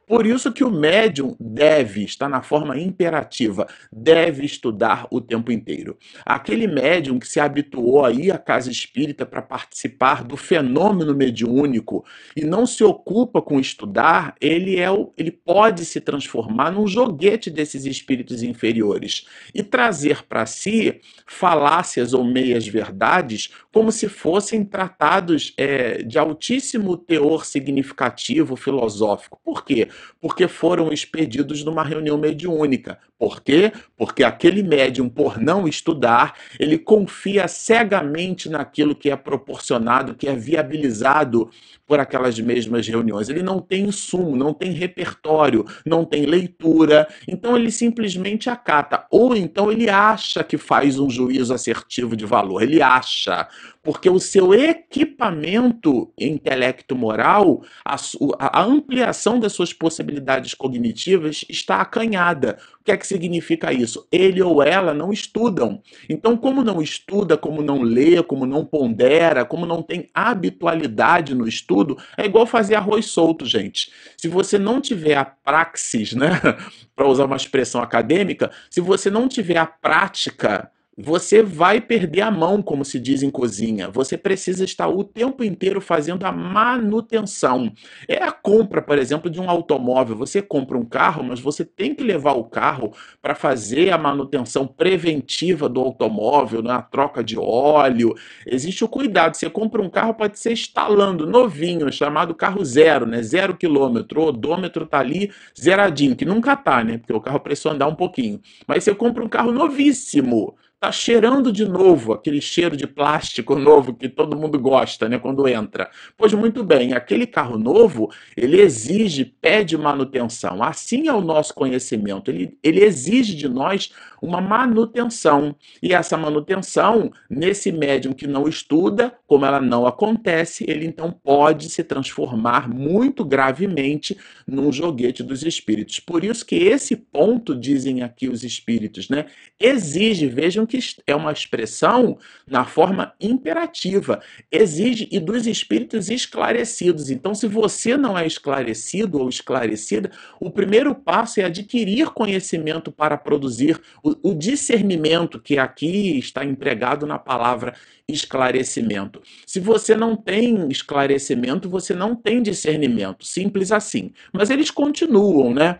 Por 0.09 0.25
isso 0.25 0.51
que 0.51 0.63
o 0.63 0.71
médium 0.71 1.35
deve, 1.39 2.03
está 2.03 2.27
na 2.27 2.41
forma 2.41 2.75
imperativa, 2.79 3.67
deve 3.93 4.43
estudar 4.43 5.05
o 5.11 5.21
tempo 5.21 5.51
inteiro. 5.51 5.95
Aquele 6.25 6.65
médium 6.65 7.19
que 7.19 7.27
se 7.27 7.39
habituou 7.39 8.03
a 8.03 8.11
ir 8.11 8.31
à 8.31 8.39
casa 8.39 8.71
espírita 8.71 9.23
para 9.23 9.43
participar 9.43 10.23
do 10.23 10.35
fenômeno 10.35 11.13
mediúnico 11.13 12.03
e 12.35 12.43
não 12.43 12.65
se 12.65 12.83
ocupa 12.83 13.39
com 13.39 13.59
estudar, 13.59 14.33
ele 14.41 14.79
é 14.79 14.89
o, 14.89 15.13
ele 15.15 15.29
pode 15.29 15.85
se 15.85 16.01
transformar 16.01 16.71
num 16.71 16.87
joguete 16.87 17.51
desses 17.51 17.85
espíritos 17.85 18.41
inferiores 18.41 19.27
e 19.53 19.61
trazer 19.61 20.23
para 20.23 20.38
si 20.45 21.01
falácias 21.25 22.13
ou 22.13 22.23
meias 22.23 22.67
verdades 22.67 23.49
como 23.71 23.91
se 23.91 24.07
fossem 24.07 24.63
tratados 24.63 25.53
é, 25.57 26.03
de 26.03 26.17
altíssimo 26.17 26.97
teor 26.97 27.45
significativo 27.45 28.55
filosófico. 28.55 29.39
Por 29.43 29.63
quê? 29.63 29.87
porque 30.19 30.47
foram 30.47 30.91
expedidos 30.91 31.63
numa 31.63 31.83
reunião 31.83 32.17
mediúnica. 32.17 32.99
Por 33.19 33.41
quê? 33.41 33.73
Porque 33.97 34.23
aquele 34.23 34.63
médium, 34.63 35.09
por 35.09 35.37
não 35.37 35.67
estudar, 35.67 36.35
ele 36.57 36.77
confia 36.77 37.49
cegamente 37.49 38.47
naquilo 38.47 38.95
que 38.95 39.09
é 39.09 39.15
proporcionado, 39.17 40.15
que 40.15 40.25
é 40.25 40.33
viabilizado 40.33 41.51
por 41.85 41.99
aquelas 41.99 42.39
mesmas 42.39 42.87
reuniões. 42.87 43.27
Ele 43.27 43.43
não 43.43 43.59
tem 43.59 43.85
insumo, 43.85 44.37
não 44.37 44.53
tem 44.53 44.71
repertório, 44.71 45.65
não 45.85 46.05
tem 46.05 46.25
leitura, 46.25 47.09
então 47.27 47.57
ele 47.57 47.71
simplesmente 47.71 48.49
acata. 48.49 49.05
Ou 49.11 49.35
então 49.35 49.69
ele 49.69 49.89
acha 49.89 50.41
que 50.41 50.57
faz 50.57 50.97
um 50.97 51.09
juízo 51.09 51.53
assertivo 51.53 52.15
de 52.15 52.25
valor, 52.25 52.63
ele 52.63 52.81
acha, 52.81 53.49
porque 53.81 54.09
o 54.09 54.19
seu 54.19 54.53
equipamento 54.53 56.11
intelecto-moral, 56.19 57.63
a, 57.83 57.95
a, 58.39 58.63
ampliação 58.63 59.39
das 59.39 59.53
suas 59.53 59.71
possibilidades 59.71 60.53
cognitivas 60.53 61.45
está 61.49 61.79
acanhada. 61.81 62.57
O 62.79 62.83
que 62.83 62.91
é 62.91 62.97
que 62.97 63.07
significa 63.07 63.71
isso? 63.71 64.05
Ele 64.11 64.41
ou 64.41 64.61
ela 64.61 64.93
não 64.93 65.13
estudam. 65.13 65.81
Então, 66.09 66.35
como 66.35 66.63
não 66.63 66.81
estuda, 66.81 67.37
como 67.37 67.61
não 67.61 67.81
lê, 67.81 68.21
como 68.21 68.45
não 68.45 68.65
pondera, 68.65 69.45
como 69.45 69.65
não 69.65 69.81
tem 69.81 70.09
habitualidade 70.13 71.33
no 71.33 71.47
estudo, 71.47 71.97
é 72.17 72.25
igual 72.25 72.45
fazer 72.45 72.75
arroz 72.75 73.05
solto, 73.05 73.45
gente. 73.45 73.91
Se 74.17 74.27
você 74.27 74.59
não 74.59 74.81
tiver 74.81 75.15
a 75.15 75.23
praxis, 75.23 76.13
né, 76.13 76.29
para 76.95 77.07
usar 77.07 77.25
uma 77.25 77.37
expressão 77.37 77.81
acadêmica, 77.81 78.51
se 78.69 78.81
você 78.81 79.09
não 79.09 79.27
tiver 79.27 79.57
a 79.57 79.65
prática 79.65 80.69
você 81.01 81.41
vai 81.41 81.79
perder 81.79 82.21
a 82.21 82.29
mão, 82.29 82.61
como 82.61 82.83
se 82.83 82.99
diz 82.99 83.23
em 83.23 83.29
cozinha. 83.29 83.89
Você 83.89 84.17
precisa 84.17 84.65
estar 84.65 84.89
o 84.89 85.01
tempo 85.01 85.45
inteiro 85.45 85.79
fazendo 85.79 86.25
a 86.25 86.31
manutenção. 86.31 87.71
É 88.05 88.21
a 88.21 88.33
compra, 88.33 88.81
por 88.81 88.97
exemplo, 88.97 89.29
de 89.29 89.39
um 89.39 89.49
automóvel. 89.49 90.17
Você 90.17 90.41
compra 90.41 90.77
um 90.77 90.83
carro, 90.83 91.23
mas 91.23 91.39
você 91.39 91.63
tem 91.63 91.95
que 91.95 92.03
levar 92.03 92.33
o 92.33 92.43
carro 92.43 92.91
para 93.21 93.33
fazer 93.33 93.91
a 93.91 93.97
manutenção 93.97 94.67
preventiva 94.67 95.69
do 95.69 95.79
automóvel, 95.79 96.61
na 96.61 96.79
né? 96.79 96.85
troca 96.91 97.23
de 97.23 97.39
óleo. 97.39 98.13
Existe 98.45 98.83
o 98.83 98.89
cuidado. 98.89 99.37
Você 99.37 99.49
compra 99.49 99.81
um 99.81 99.89
carro, 99.89 100.13
pode 100.13 100.37
ser 100.37 100.51
instalando 100.51 101.25
novinho, 101.25 101.89
chamado 101.93 102.35
carro 102.35 102.63
zero, 102.65 103.05
né? 103.05 103.23
Zero 103.23 103.55
quilômetro. 103.55 104.21
O 104.21 104.27
odômetro 104.27 104.85
tá 104.85 104.99
ali 104.99 105.31
zeradinho, 105.57 106.13
que 106.13 106.25
nunca 106.25 106.57
tá, 106.57 106.83
né? 106.83 106.97
Porque 106.97 107.13
o 107.13 107.21
carro 107.21 107.39
precisa 107.39 107.71
andar 107.71 107.87
um 107.87 107.95
pouquinho. 107.95 108.41
Mas 108.67 108.83
você 108.83 108.93
compra 108.93 109.23
um 109.23 109.29
carro 109.29 109.53
novíssimo 109.53 110.57
tá 110.79 110.91
cheirando 110.91 111.51
de 111.51 111.65
novo, 111.65 112.13
aquele 112.13 112.39
cheiro 112.39 112.77
de 112.77 112.87
plástico 112.87 113.55
novo 113.55 113.93
que 113.93 114.07
todo 114.07 114.37
mundo 114.37 114.57
gosta, 114.57 115.09
né, 115.09 115.19
quando 115.19 115.47
entra. 115.47 115.89
Pois 116.17 116.33
muito 116.33 116.63
bem, 116.63 116.93
aquele 116.93 117.27
carro 117.27 117.57
novo, 117.57 118.09
ele 118.35 118.61
exige, 118.61 119.25
pede 119.25 119.77
manutenção. 119.77 120.63
Assim 120.63 121.07
é 121.07 121.13
o 121.13 121.19
nosso 121.21 121.53
conhecimento, 121.53 122.31
ele, 122.31 122.57
ele 122.63 122.81
exige 122.81 123.35
de 123.35 123.49
nós 123.49 123.91
uma 124.21 124.41
manutenção. 124.41 125.55
E 125.81 125.93
essa 125.93 126.17
manutenção, 126.17 127.11
nesse 127.29 127.71
médium 127.71 128.13
que 128.13 128.27
não 128.27 128.47
estuda, 128.47 129.13
como 129.27 129.45
ela 129.45 129.59
não 129.61 129.85
acontece, 129.85 130.65
ele 130.67 130.85
então 130.85 131.11
pode 131.11 131.69
se 131.69 131.83
transformar 131.83 132.69
muito 132.69 133.23
gravemente 133.23 134.17
num 134.47 134.71
joguete 134.71 135.23
dos 135.23 135.43
espíritos. 135.43 135.99
Por 135.99 136.23
isso 136.23 136.45
que 136.45 136.55
esse 136.55 136.95
ponto, 136.95 137.55
dizem 137.55 138.01
aqui 138.01 138.27
os 138.27 138.43
espíritos, 138.43 139.09
né, 139.09 139.25
exige, 139.59 140.27
vejam 140.27 140.65
que 140.65 140.79
é 141.05 141.15
uma 141.15 141.31
expressão 141.31 142.17
na 142.47 142.65
forma 142.65 143.13
imperativa, 143.19 144.21
exige 144.51 145.07
e 145.11 145.19
dos 145.19 145.45
espíritos 145.47 146.09
esclarecidos. 146.09 147.09
Então, 147.09 147.33
se 147.35 147.47
você 147.47 147.97
não 147.97 148.17
é 148.17 148.25
esclarecido 148.25 149.19
ou 149.19 149.29
esclarecida, 149.29 150.11
o 150.39 150.49
primeiro 150.49 150.95
passo 150.95 151.39
é 151.39 151.43
adquirir 151.43 152.09
conhecimento 152.09 152.91
para 152.91 153.17
produzir 153.17 153.79
o, 154.03 154.08
o 154.23 154.33
discernimento, 154.33 155.39
que 155.39 155.57
aqui 155.57 156.17
está 156.17 156.45
empregado 156.45 157.05
na 157.05 157.19
palavra 157.19 157.75
esclarecimento. 158.07 159.21
Se 159.45 159.59
você 159.59 159.95
não 159.95 160.15
tem 160.15 160.69
esclarecimento, 160.69 161.69
você 161.69 161.93
não 161.93 162.15
tem 162.15 162.41
discernimento, 162.41 163.25
simples 163.25 163.71
assim. 163.71 164.11
Mas 164.31 164.49
eles 164.49 164.71
continuam, 164.71 165.53
né? 165.53 165.77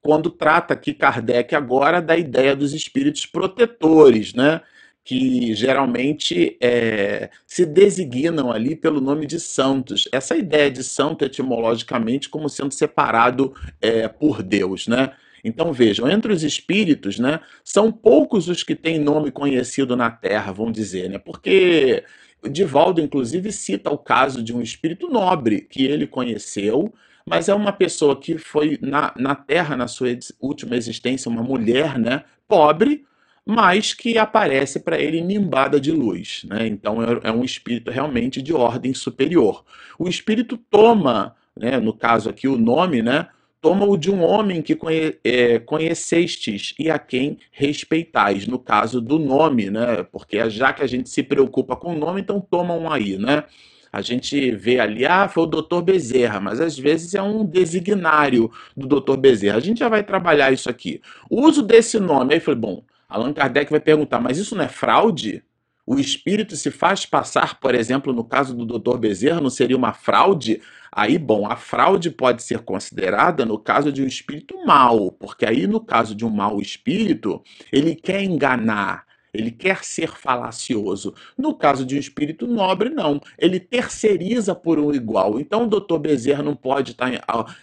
Quando 0.00 0.30
trata 0.30 0.74
aqui 0.74 0.92
Kardec 0.92 1.54
agora 1.54 2.02
da 2.02 2.16
ideia 2.16 2.56
dos 2.56 2.74
espíritos 2.74 3.24
protetores, 3.24 4.34
né? 4.34 4.60
que 5.04 5.54
geralmente 5.54 6.56
é, 6.60 7.28
se 7.46 7.66
designam 7.66 8.52
ali 8.52 8.76
pelo 8.76 9.00
nome 9.00 9.26
de 9.26 9.40
santos. 9.40 10.08
Essa 10.12 10.36
ideia 10.36 10.70
de 10.70 10.84
santo 10.84 11.24
etimologicamente 11.24 12.28
como 12.28 12.48
sendo 12.48 12.72
separado 12.72 13.52
é, 13.80 14.06
por 14.06 14.42
Deus, 14.42 14.86
né? 14.86 15.12
Então 15.44 15.72
vejam, 15.72 16.08
entre 16.08 16.32
os 16.32 16.42
espíritos, 16.42 17.18
né, 17.18 17.40
são 17.64 17.90
poucos 17.90 18.48
os 18.48 18.62
que 18.62 18.76
têm 18.76 18.98
nome 18.98 19.30
conhecido 19.30 19.96
na 19.96 20.10
Terra, 20.10 20.52
vamos 20.52 20.72
dizer, 20.72 21.10
né? 21.10 21.18
Porque 21.18 22.04
Divaldo, 22.50 23.00
inclusive, 23.00 23.52
cita 23.52 23.90
o 23.90 23.98
caso 23.98 24.42
de 24.42 24.52
um 24.54 24.60
espírito 24.60 25.08
nobre 25.08 25.60
que 25.60 25.84
ele 25.84 26.06
conheceu, 26.06 26.92
mas 27.24 27.48
é 27.48 27.54
uma 27.54 27.72
pessoa 27.72 28.18
que 28.18 28.36
foi 28.36 28.78
na, 28.80 29.12
na 29.16 29.34
Terra, 29.34 29.76
na 29.76 29.86
sua 29.86 30.08
última 30.40 30.76
existência, 30.76 31.30
uma 31.30 31.42
mulher, 31.42 31.98
né, 31.98 32.24
pobre, 32.48 33.04
mas 33.44 33.92
que 33.94 34.18
aparece 34.18 34.80
para 34.80 35.00
ele 35.00 35.20
nimbada 35.20 35.80
de 35.80 35.92
luz. 35.92 36.44
Né? 36.48 36.66
Então 36.66 37.02
é, 37.02 37.20
é 37.24 37.32
um 37.32 37.44
espírito 37.44 37.90
realmente 37.90 38.42
de 38.42 38.52
ordem 38.52 38.92
superior. 38.92 39.64
O 39.98 40.08
espírito 40.08 40.56
toma, 40.56 41.36
né, 41.56 41.78
no 41.78 41.92
caso 41.92 42.28
aqui 42.28 42.48
o 42.48 42.58
nome, 42.58 43.02
né, 43.02 43.28
toma 43.62 43.86
o 43.86 43.96
de 43.96 44.10
um 44.10 44.22
homem 44.22 44.60
que 44.60 44.74
conhe, 44.74 45.16
é, 45.24 45.60
conhecestes 45.60 46.74
e 46.78 46.90
a 46.90 46.98
quem 46.98 47.38
respeitais, 47.52 48.46
no 48.46 48.58
caso 48.58 49.00
do 49.00 49.20
nome, 49.20 49.70
né? 49.70 50.02
Porque 50.02 50.50
já 50.50 50.72
que 50.72 50.82
a 50.82 50.86
gente 50.86 51.08
se 51.08 51.22
preocupa 51.22 51.76
com 51.76 51.94
o 51.94 51.98
nome, 51.98 52.20
então 52.20 52.40
toma 52.40 52.74
um 52.74 52.90
aí, 52.90 53.16
né? 53.16 53.44
A 53.92 54.02
gente 54.02 54.50
vê 54.50 54.80
ali, 54.80 55.06
ah, 55.06 55.28
foi 55.28 55.44
o 55.44 55.46
doutor 55.46 55.82
Bezerra, 55.82 56.40
mas 56.40 56.60
às 56.60 56.76
vezes 56.76 57.14
é 57.14 57.22
um 57.22 57.44
designário 57.44 58.50
do 58.76 58.86
doutor 58.86 59.16
Bezerra. 59.16 59.58
A 59.58 59.60
gente 59.60 59.78
já 59.78 59.88
vai 59.88 60.02
trabalhar 60.02 60.52
isso 60.52 60.68
aqui. 60.68 61.00
O 61.30 61.42
uso 61.42 61.62
desse 61.62 62.00
nome, 62.00 62.34
aí 62.34 62.40
foi 62.40 62.56
bom, 62.56 62.82
Allan 63.08 63.32
Kardec 63.32 63.70
vai 63.70 63.80
perguntar, 63.80 64.20
mas 64.20 64.38
isso 64.38 64.56
não 64.56 64.64
é 64.64 64.68
fraude? 64.68 65.44
O 65.84 65.98
espírito 65.98 66.54
se 66.56 66.70
faz 66.70 67.04
passar, 67.04 67.58
por 67.58 67.74
exemplo, 67.74 68.12
no 68.12 68.24
caso 68.24 68.54
do 68.54 68.78
Dr. 68.78 68.98
Bezerra, 68.98 69.40
não 69.40 69.50
seria 69.50 69.76
uma 69.76 69.92
fraude? 69.92 70.60
Aí, 70.92 71.18
bom, 71.18 71.50
a 71.50 71.56
fraude 71.56 72.10
pode 72.10 72.42
ser 72.42 72.60
considerada 72.60 73.44
no 73.44 73.58
caso 73.58 73.90
de 73.90 74.02
um 74.02 74.06
espírito 74.06 74.54
mau, 74.64 75.10
porque 75.10 75.44
aí, 75.44 75.66
no 75.66 75.80
caso 75.80 76.14
de 76.14 76.24
um 76.24 76.30
mau 76.30 76.60
espírito, 76.60 77.42
ele 77.72 77.96
quer 77.96 78.22
enganar, 78.22 79.04
ele 79.34 79.50
quer 79.50 79.82
ser 79.82 80.08
falacioso. 80.08 81.14
No 81.38 81.54
caso 81.54 81.86
de 81.86 81.96
um 81.96 81.98
espírito 81.98 82.46
nobre, 82.46 82.90
não. 82.90 83.20
Ele 83.38 83.58
terceiriza 83.58 84.54
por 84.54 84.78
um 84.78 84.92
igual. 84.92 85.40
Então, 85.40 85.64
o 85.64 85.68
doutor 85.68 85.98
Bezerra 85.98 86.42
não 86.42 86.54
pode 86.54 86.92
estar 86.92 87.12
em, 87.12 87.18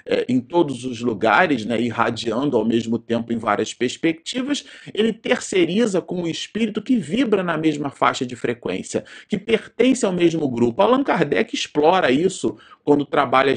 é, 0.05 0.25
em 0.27 0.39
todos 0.39 0.83
os 0.83 0.99
lugares, 1.01 1.65
né, 1.65 1.79
irradiando 1.79 2.57
ao 2.57 2.65
mesmo 2.65 2.97
tempo 2.97 3.31
em 3.31 3.37
várias 3.37 3.73
perspectivas. 3.73 4.65
Ele 4.93 5.13
terceiriza 5.13 6.01
com 6.01 6.23
o 6.23 6.27
espírito 6.27 6.81
que 6.81 6.97
vibra 6.97 7.43
na 7.43 7.57
mesma 7.57 7.91
faixa 7.91 8.25
de 8.25 8.35
frequência, 8.35 9.03
que 9.27 9.37
pertence 9.37 10.05
ao 10.05 10.11
mesmo 10.11 10.49
grupo. 10.49 10.81
Allan 10.81 11.03
Kardec 11.03 11.53
explora 11.53 12.11
isso 12.11 12.57
quando 12.83 13.05
trabalha 13.05 13.53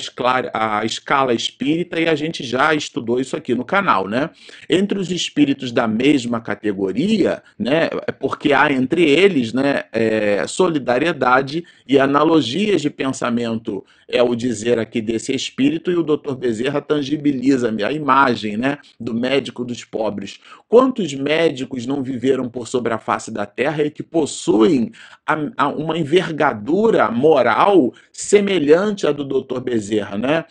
a 0.53 0.85
escala 0.85 1.33
espírita 1.33 1.99
e 1.99 2.07
a 2.07 2.15
gente 2.15 2.45
já 2.45 2.75
estudou 2.75 3.19
isso 3.19 3.35
aqui 3.35 3.55
no 3.55 3.65
canal, 3.65 4.07
né? 4.07 4.29
Entre 4.69 4.99
os 4.99 5.11
espíritos 5.11 5.73
da 5.73 5.89
mesma 5.89 6.39
categoria, 6.39 7.43
né, 7.59 7.89
é 8.07 8.13
porque 8.13 8.53
há 8.53 8.73
entre 8.73 9.03
eles, 9.03 9.53
né, 9.53 9.85
é, 9.93 10.47
solidariedade 10.47 11.65
e 11.87 11.99
analogias 11.99 12.83
de 12.83 12.91
pensamento, 12.91 13.85
é 14.09 14.23
o 14.23 14.35
dizer 14.35 14.79
aqui 14.79 15.01
desse 15.01 15.35
espírito 15.35 15.91
e 15.91 15.97
o 15.97 16.03
Dr. 16.03 16.35
Bezerra 16.35 16.81
tangibiliza 16.81 17.75
a 17.85 17.93
imagem, 17.93 18.57
né, 18.57 18.79
do 18.99 19.15
médico 19.15 19.65
dos 19.65 19.85
pobres. 19.85 20.41
Quantos 20.69 21.15
médicos 21.15 21.87
não 21.87 22.03
viveram 22.03 22.49
por 22.49 22.69
sobre 22.69 22.93
a 22.93 22.99
face 22.99 23.31
da 23.31 23.47
terra 23.47 23.85
e 23.85 23.91
que 23.91 24.03
possuem 24.03 24.91
a, 25.27 25.37
a 25.57 25.69
uma 25.69 25.97
envergadura 25.97 27.11
moral 27.11 27.93
semelhante 28.13 29.07
à 29.07 29.13
do 29.13 29.25
Dr. 29.25 29.61
Bezerra, 29.61 30.19
né? 30.19 30.45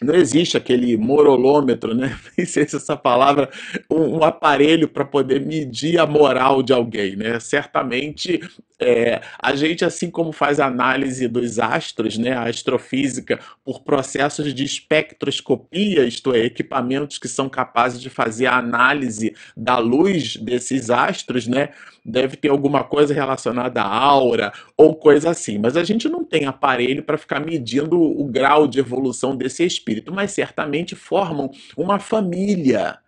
Não 0.00 0.14
existe 0.14 0.56
aquele 0.56 0.96
morolômetro, 0.96 1.94
né? 1.94 2.18
Nem 2.36 2.46
sei 2.46 2.66
se 2.66 2.76
essa 2.76 2.96
palavra, 2.96 3.50
um, 3.90 4.18
um 4.18 4.24
aparelho 4.24 4.88
para 4.88 5.04
poder 5.04 5.40
medir 5.40 5.98
a 5.98 6.06
moral 6.06 6.62
de 6.62 6.72
alguém, 6.72 7.14
né? 7.16 7.38
Certamente 7.38 8.40
é, 8.82 9.20
a 9.38 9.54
gente, 9.54 9.84
assim 9.84 10.10
como 10.10 10.32
faz 10.32 10.60
análise 10.60 11.28
dos 11.28 11.58
astros, 11.58 12.18
né, 12.18 12.32
a 12.32 12.44
astrofísica, 12.44 13.38
por 13.64 13.82
processos 13.82 14.54
de 14.54 14.64
espectroscopia, 14.64 16.04
isto 16.04 16.34
é, 16.34 16.40
equipamentos 16.40 17.18
que 17.18 17.28
são 17.28 17.48
capazes 17.48 18.00
de 18.00 18.10
fazer 18.10 18.46
a 18.46 18.56
análise 18.56 19.34
da 19.56 19.78
luz 19.78 20.36
desses 20.36 20.90
astros, 20.90 21.46
né, 21.46 21.70
deve 22.04 22.36
ter 22.36 22.48
alguma 22.48 22.82
coisa 22.84 23.14
relacionada 23.14 23.82
à 23.82 23.86
aura 23.86 24.52
ou 24.76 24.94
coisa 24.94 25.30
assim. 25.30 25.58
Mas 25.58 25.76
a 25.76 25.84
gente 25.84 26.08
não 26.08 26.24
tem 26.24 26.46
aparelho 26.46 27.02
para 27.02 27.18
ficar 27.18 27.40
medindo 27.40 28.00
o 28.00 28.24
grau 28.24 28.66
de 28.66 28.80
evolução 28.80 29.36
desse 29.36 29.64
espírito, 29.64 30.12
mas 30.12 30.32
certamente 30.32 30.94
formam 30.94 31.50
uma 31.76 31.98
família 31.98 32.98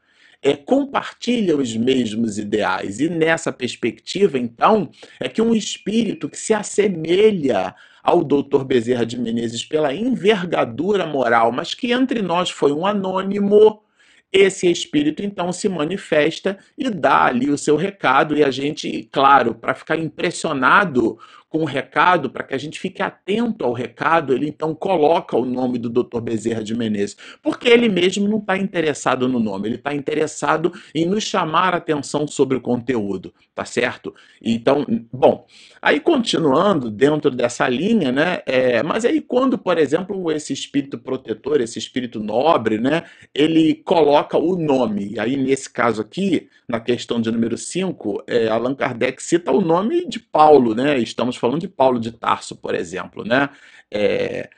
é, 0.44 0.54
compartilha 0.54 1.56
os 1.56 1.74
mesmos 1.74 2.36
ideais. 2.36 3.00
E 3.00 3.08
nessa 3.08 3.50
perspectiva, 3.50 4.38
então, 4.38 4.90
é 5.18 5.26
que 5.26 5.40
um 5.40 5.54
espírito 5.54 6.28
que 6.28 6.36
se 6.36 6.52
assemelha 6.52 7.74
ao 8.02 8.22
Dr. 8.22 8.62
Bezerra 8.62 9.06
de 9.06 9.18
Menezes 9.18 9.64
pela 9.64 9.94
envergadura 9.94 11.06
moral, 11.06 11.50
mas 11.50 11.72
que 11.72 11.90
entre 11.90 12.20
nós 12.20 12.50
foi 12.50 12.70
um 12.72 12.84
anônimo, 12.84 13.82
esse 14.30 14.70
espírito 14.70 15.22
então 15.22 15.50
se 15.50 15.66
manifesta 15.66 16.58
e 16.76 16.90
dá 16.90 17.24
ali 17.24 17.48
o 17.48 17.56
seu 17.56 17.76
recado, 17.76 18.36
e 18.36 18.44
a 18.44 18.50
gente, 18.50 19.08
claro, 19.10 19.54
para 19.54 19.74
ficar 19.74 19.96
impressionado 19.96 21.18
com 21.54 21.60
o 21.60 21.64
recado, 21.64 22.30
para 22.30 22.42
que 22.42 22.52
a 22.52 22.58
gente 22.58 22.80
fique 22.80 23.00
atento 23.00 23.64
ao 23.64 23.72
recado, 23.72 24.34
ele 24.34 24.48
então 24.48 24.74
coloca 24.74 25.36
o 25.36 25.44
nome 25.44 25.78
do 25.78 25.88
Dr. 25.88 26.20
Bezerra 26.20 26.64
de 26.64 26.74
Menezes, 26.74 27.16
porque 27.40 27.68
ele 27.68 27.88
mesmo 27.88 28.26
não 28.26 28.38
está 28.38 28.58
interessado 28.58 29.28
no 29.28 29.38
nome, 29.38 29.68
ele 29.68 29.76
está 29.76 29.94
interessado 29.94 30.72
em 30.92 31.06
nos 31.06 31.22
chamar 31.22 31.72
a 31.72 31.76
atenção 31.76 32.26
sobre 32.26 32.56
o 32.56 32.60
conteúdo, 32.60 33.32
tá 33.54 33.64
certo? 33.64 34.12
Então, 34.42 34.84
bom, 35.12 35.46
aí 35.80 36.00
continuando 36.00 36.90
dentro 36.90 37.30
dessa 37.30 37.68
linha, 37.68 38.10
né? 38.10 38.40
É, 38.46 38.82
mas 38.82 39.04
aí 39.04 39.20
quando, 39.20 39.56
por 39.56 39.78
exemplo, 39.78 40.32
esse 40.32 40.52
espírito 40.52 40.98
protetor, 40.98 41.60
esse 41.60 41.78
espírito 41.78 42.18
nobre, 42.18 42.78
né? 42.78 43.04
Ele 43.32 43.76
coloca 43.76 44.36
o 44.36 44.56
nome, 44.56 45.20
aí 45.20 45.36
nesse 45.36 45.70
caso 45.70 46.02
aqui, 46.02 46.48
na 46.68 46.80
questão 46.80 47.20
de 47.20 47.30
número 47.30 47.56
5, 47.56 48.24
é, 48.26 48.48
Allan 48.48 48.74
Kardec 48.74 49.22
cita 49.22 49.52
o 49.52 49.60
nome 49.60 50.08
de 50.08 50.18
Paulo, 50.18 50.74
né? 50.74 50.98
Estamos 50.98 51.36
falando 51.44 51.60
de 51.60 51.68
Paulo 51.68 52.00
de 52.00 52.10
Tarso, 52.10 52.56
por 52.56 52.74
exemplo, 52.74 53.22
né? 53.22 53.50
É, 53.90 54.48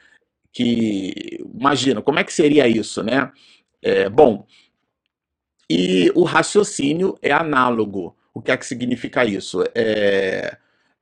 que 0.53 1.45
imagina 1.53 2.01
como 2.01 2.21
é 2.21 2.25
que 2.25 2.33
seria 2.33 2.69
isso, 2.69 3.03
né? 3.03 3.33
É, 3.83 4.09
bom, 4.09 4.47
e 5.69 6.13
o 6.15 6.23
raciocínio 6.23 7.19
é 7.21 7.33
análogo. 7.33 8.17
O 8.33 8.41
que 8.41 8.53
é 8.53 8.57
que 8.57 8.65
significa 8.65 9.25
isso? 9.25 9.65
É, 9.75 10.57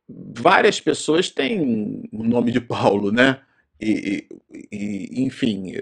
várias 0.09 0.81
pessoas 0.81 1.29
têm 1.29 2.09
o 2.11 2.23
nome 2.25 2.51
de 2.51 2.63
Paulo, 2.63 3.13
né? 3.13 3.43
E, 3.79 4.27
e, 4.73 5.23
enfim, 5.23 5.75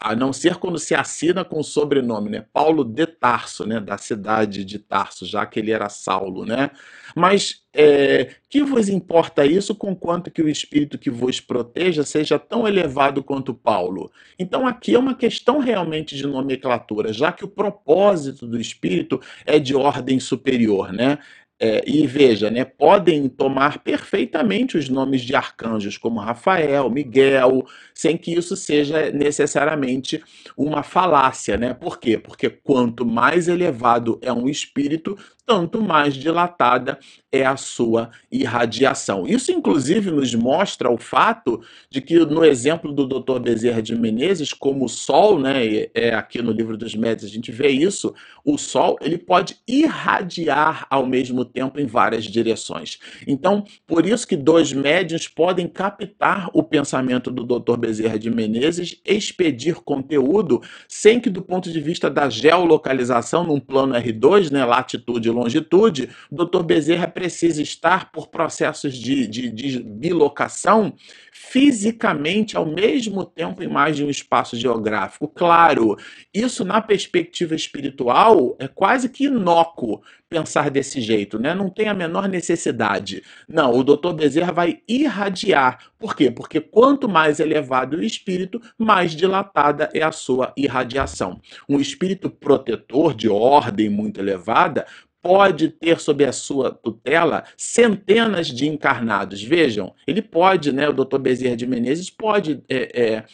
a 0.00 0.14
não 0.14 0.32
ser 0.32 0.56
quando 0.56 0.78
se 0.78 0.94
assina 0.94 1.44
com 1.44 1.60
o 1.60 1.64
sobrenome, 1.64 2.30
né? 2.30 2.44
Paulo 2.52 2.84
de 2.84 3.06
Tarso, 3.06 3.66
né? 3.66 3.80
Da 3.80 3.96
cidade 3.98 4.64
de 4.64 4.78
Tarso, 4.78 5.24
já 5.24 5.46
que 5.46 5.58
ele 5.58 5.70
era 5.70 5.88
Saulo, 5.88 6.44
né? 6.44 6.70
Mas 7.14 7.62
é, 7.72 8.34
que 8.48 8.62
vos 8.62 8.88
importa 8.88 9.44
isso, 9.44 9.74
conquanto 9.74 10.30
que 10.30 10.42
o 10.42 10.48
Espírito 10.48 10.98
que 10.98 11.10
vos 11.10 11.40
proteja 11.40 12.04
seja 12.04 12.38
tão 12.38 12.66
elevado 12.66 13.22
quanto 13.22 13.54
Paulo? 13.54 14.10
Então 14.38 14.66
aqui 14.66 14.94
é 14.94 14.98
uma 14.98 15.14
questão 15.14 15.58
realmente 15.58 16.16
de 16.16 16.26
nomenclatura, 16.26 17.12
já 17.12 17.32
que 17.32 17.44
o 17.44 17.48
propósito 17.48 18.46
do 18.46 18.60
Espírito 18.60 19.20
é 19.44 19.58
de 19.58 19.74
ordem 19.74 20.20
superior, 20.20 20.92
né? 20.92 21.18
É, 21.58 21.82
e 21.86 22.06
veja, 22.06 22.50
né, 22.50 22.66
podem 22.66 23.30
tomar 23.30 23.78
perfeitamente 23.78 24.76
os 24.76 24.90
nomes 24.90 25.22
de 25.22 25.34
arcanjos 25.34 25.96
como 25.96 26.20
Rafael, 26.20 26.90
Miguel, 26.90 27.64
sem 27.94 28.14
que 28.18 28.34
isso 28.34 28.54
seja 28.54 29.10
necessariamente 29.10 30.22
uma 30.54 30.82
falácia, 30.82 31.56
né? 31.56 31.72
Por 31.72 31.98
quê? 31.98 32.18
Porque 32.18 32.50
quanto 32.50 33.06
mais 33.06 33.48
elevado 33.48 34.18
é 34.20 34.30
um 34.30 34.46
espírito, 34.50 35.16
tanto 35.46 35.80
mais 35.80 36.14
dilatada 36.14 36.98
é 37.32 37.46
a 37.46 37.56
sua 37.56 38.10
irradiação. 38.30 39.26
Isso, 39.26 39.52
inclusive, 39.52 40.10
nos 40.10 40.34
mostra 40.34 40.90
o 40.90 40.98
fato 40.98 41.62
de 41.88 42.02
que, 42.02 42.18
no 42.18 42.44
exemplo 42.44 42.92
do 42.92 43.06
Dr. 43.06 43.38
Bezerra 43.38 43.80
de 43.80 43.96
Menezes, 43.96 44.52
como 44.52 44.84
o 44.84 44.88
Sol, 44.88 45.38
né, 45.38 45.86
é 45.94 46.12
aqui 46.14 46.42
no 46.42 46.52
livro 46.52 46.76
dos 46.76 46.94
médios 46.94 47.30
a 47.30 47.32
gente 47.32 47.52
vê 47.52 47.68
isso, 47.68 48.12
o 48.44 48.58
Sol 48.58 48.98
ele 49.00 49.16
pode 49.16 49.56
irradiar 49.66 50.86
ao 50.90 51.06
mesmo 51.06 51.45
tempo 51.46 51.80
em 51.80 51.86
várias 51.86 52.24
direções. 52.24 52.98
Então, 53.26 53.64
por 53.86 54.04
isso 54.04 54.26
que 54.26 54.36
dois 54.36 54.72
médios 54.72 55.28
podem 55.28 55.66
captar 55.66 56.50
o 56.52 56.62
pensamento 56.62 57.30
do 57.30 57.44
Dr. 57.44 57.76
Bezerra 57.76 58.18
de 58.18 58.30
Menezes, 58.30 59.00
expedir 59.04 59.76
conteúdo, 59.76 60.60
sem 60.88 61.18
que, 61.20 61.30
do 61.30 61.42
ponto 61.42 61.70
de 61.70 61.80
vista 61.80 62.10
da 62.10 62.28
geolocalização, 62.28 63.44
num 63.44 63.60
plano 63.60 63.94
R2, 63.94 64.50
né, 64.50 64.64
latitude 64.64 65.30
longitude, 65.30 66.10
o 66.30 66.44
Dr. 66.44 66.62
Bezerra 66.62 67.06
precisa 67.06 67.62
estar 67.62 68.10
por 68.10 68.28
processos 68.28 68.94
de, 68.96 69.26
de, 69.26 69.50
de 69.50 69.82
bilocação 69.82 70.94
fisicamente 71.32 72.56
ao 72.56 72.66
mesmo 72.66 73.24
tempo 73.24 73.62
em 73.62 73.68
mais 73.68 73.96
de 73.96 74.04
um 74.04 74.10
espaço 74.10 74.56
geográfico. 74.56 75.28
Claro, 75.28 75.96
isso 76.34 76.64
na 76.64 76.80
perspectiva 76.80 77.54
espiritual 77.54 78.56
é 78.58 78.66
quase 78.66 79.08
que 79.08 79.26
inócuo 79.26 80.02
pensar 80.36 80.70
desse 80.70 81.00
jeito, 81.00 81.38
né? 81.38 81.54
Não 81.54 81.70
tem 81.70 81.88
a 81.88 81.94
menor 81.94 82.28
necessidade. 82.28 83.22
Não, 83.48 83.72
o 83.72 83.82
doutor 83.82 84.12
Bezerra 84.12 84.52
vai 84.52 84.80
irradiar. 84.86 85.90
Por 85.98 86.14
quê? 86.14 86.30
Porque 86.30 86.60
quanto 86.60 87.08
mais 87.08 87.40
elevado 87.40 87.96
o 87.96 88.04
espírito, 88.04 88.60
mais 88.78 89.12
dilatada 89.12 89.88
é 89.94 90.02
a 90.02 90.12
sua 90.12 90.52
irradiação. 90.54 91.40
Um 91.66 91.80
espírito 91.80 92.28
protetor 92.28 93.14
de 93.14 93.30
ordem 93.30 93.88
muito 93.88 94.20
elevada 94.20 94.86
pode 95.22 95.70
ter 95.70 95.98
sob 95.98 96.24
a 96.24 96.32
sua 96.32 96.70
tutela 96.70 97.44
centenas 97.56 98.48
de 98.48 98.68
encarnados. 98.68 99.42
Vejam, 99.42 99.94
ele 100.06 100.20
pode, 100.20 100.70
né, 100.70 100.86
o 100.86 100.92
doutor 100.92 101.18
Bezerra 101.18 101.56
de 101.56 101.66
Menezes 101.66 102.10
pode 102.10 102.62
é, 102.68 103.02
é, 103.02 103.24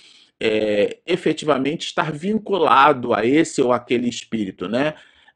é, 0.41 0.99
efetivamente 1.05 1.85
estar 1.85 2.13
vinculado 2.13 3.13
a 3.13 3.27
esse 3.27 3.61
ou 3.61 3.73
aquele 3.73 4.09
espírito, 4.09 4.69
né? 4.69 4.95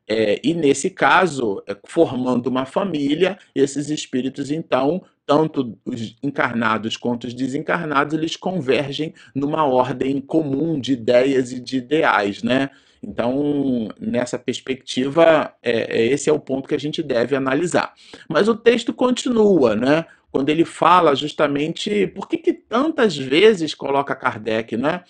É, 0.09 0.41
e 0.43 0.55
nesse 0.55 0.89
caso, 0.89 1.63
é, 1.67 1.77
formando 1.85 2.47
uma 2.47 2.65
família, 2.65 3.39
esses 3.55 3.91
espíritos, 3.91 4.51
então, 4.51 5.03
tanto 5.27 5.77
os 5.85 6.17
encarnados 6.23 6.97
quanto 6.97 7.27
os 7.27 7.35
desencarnados, 7.35 8.15
eles 8.15 8.37
convergem 8.37 9.13
numa 9.35 9.65
ordem 9.65 10.21
comum 10.21 10.79
de 10.79 10.93
ideias 10.93 11.51
e 11.51 11.59
de 11.59 11.79
ideais, 11.79 12.43
né? 12.43 12.71
Então, 13.03 13.89
nessa 14.01 14.39
perspectiva, 14.39 15.53
é, 15.63 15.99
é, 15.99 16.07
esse 16.07 16.31
é 16.31 16.33
o 16.33 16.41
ponto 16.41 16.69
que 16.69 16.75
a 16.75 16.81
gente 16.81 17.03
deve 17.03 17.37
analisar. 17.37 17.93
Mas 18.29 18.49
o 18.49 18.55
texto 18.57 18.93
continua, 18.93 19.75
né? 19.75 20.07
Quando 20.31 20.51
ele 20.51 20.65
fala 20.65 21.15
justamente 21.15 22.07
por 22.09 22.29
que, 22.29 22.37
que 22.39 22.53
tantas 22.53 23.17
vezes 23.17 23.75
coloca 23.75 24.15
Kardec, 24.15 24.77
né? 24.77 25.03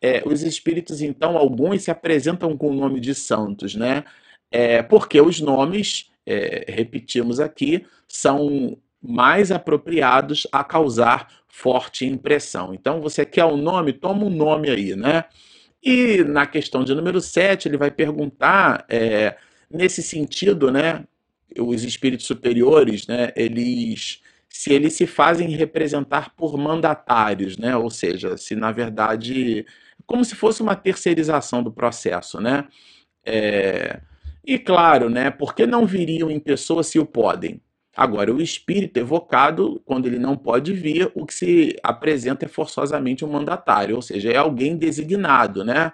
É, 0.00 0.22
os 0.26 0.42
espíritos, 0.42 1.00
então, 1.00 1.36
alguns 1.36 1.82
se 1.82 1.90
apresentam 1.90 2.56
com 2.56 2.70
o 2.70 2.74
nome 2.74 3.00
de 3.00 3.14
santos, 3.14 3.74
né? 3.74 4.04
É, 4.50 4.82
porque 4.82 5.20
os 5.20 5.40
nomes, 5.40 6.10
é, 6.26 6.64
repetimos 6.68 7.40
aqui, 7.40 7.84
são 8.06 8.78
mais 9.02 9.50
apropriados 9.50 10.46
a 10.50 10.64
causar 10.64 11.28
forte 11.48 12.06
impressão. 12.06 12.72
Então, 12.72 13.00
você 13.00 13.24
quer 13.24 13.44
um 13.44 13.56
nome? 13.56 13.92
Toma 13.92 14.24
um 14.24 14.30
nome 14.30 14.70
aí, 14.70 14.96
né? 14.96 15.24
E 15.82 16.24
na 16.24 16.46
questão 16.46 16.82
de 16.82 16.94
número 16.94 17.20
7, 17.20 17.68
ele 17.68 17.76
vai 17.76 17.90
perguntar, 17.90 18.86
é, 18.88 19.36
nesse 19.70 20.02
sentido, 20.02 20.70
né, 20.70 21.04
os 21.58 21.84
espíritos 21.84 22.26
superiores, 22.26 23.06
né, 23.06 23.32
eles 23.36 24.22
se 24.48 24.72
eles 24.72 24.92
se 24.92 25.04
fazem 25.04 25.48
representar 25.50 26.32
por 26.36 26.56
mandatários, 26.56 27.58
né? 27.58 27.76
Ou 27.76 27.90
seja, 27.90 28.36
se 28.36 28.54
na 28.54 28.70
verdade 28.70 29.66
como 30.06 30.24
se 30.24 30.36
fosse 30.36 30.62
uma 30.62 30.76
terceirização 30.76 31.62
do 31.62 31.72
processo, 31.72 32.40
né? 32.40 32.68
É, 33.26 34.00
e 34.46 34.58
claro, 34.58 35.08
né? 35.10 35.30
Por 35.30 35.54
que 35.54 35.66
não 35.66 35.86
viriam 35.86 36.30
em 36.30 36.38
pessoa 36.40 36.82
se 36.82 36.98
o 36.98 37.06
podem? 37.06 37.60
Agora, 37.96 38.32
o 38.32 38.42
espírito 38.42 38.98
evocado, 38.98 39.80
quando 39.84 40.06
ele 40.06 40.18
não 40.18 40.36
pode 40.36 40.72
vir, 40.72 41.10
o 41.14 41.24
que 41.24 41.34
se 41.34 41.76
apresenta 41.82 42.44
é 42.44 42.48
forçosamente 42.48 43.24
um 43.24 43.30
mandatário, 43.30 43.94
ou 43.96 44.02
seja, 44.02 44.30
é 44.32 44.36
alguém 44.36 44.76
designado, 44.76 45.64
né? 45.64 45.92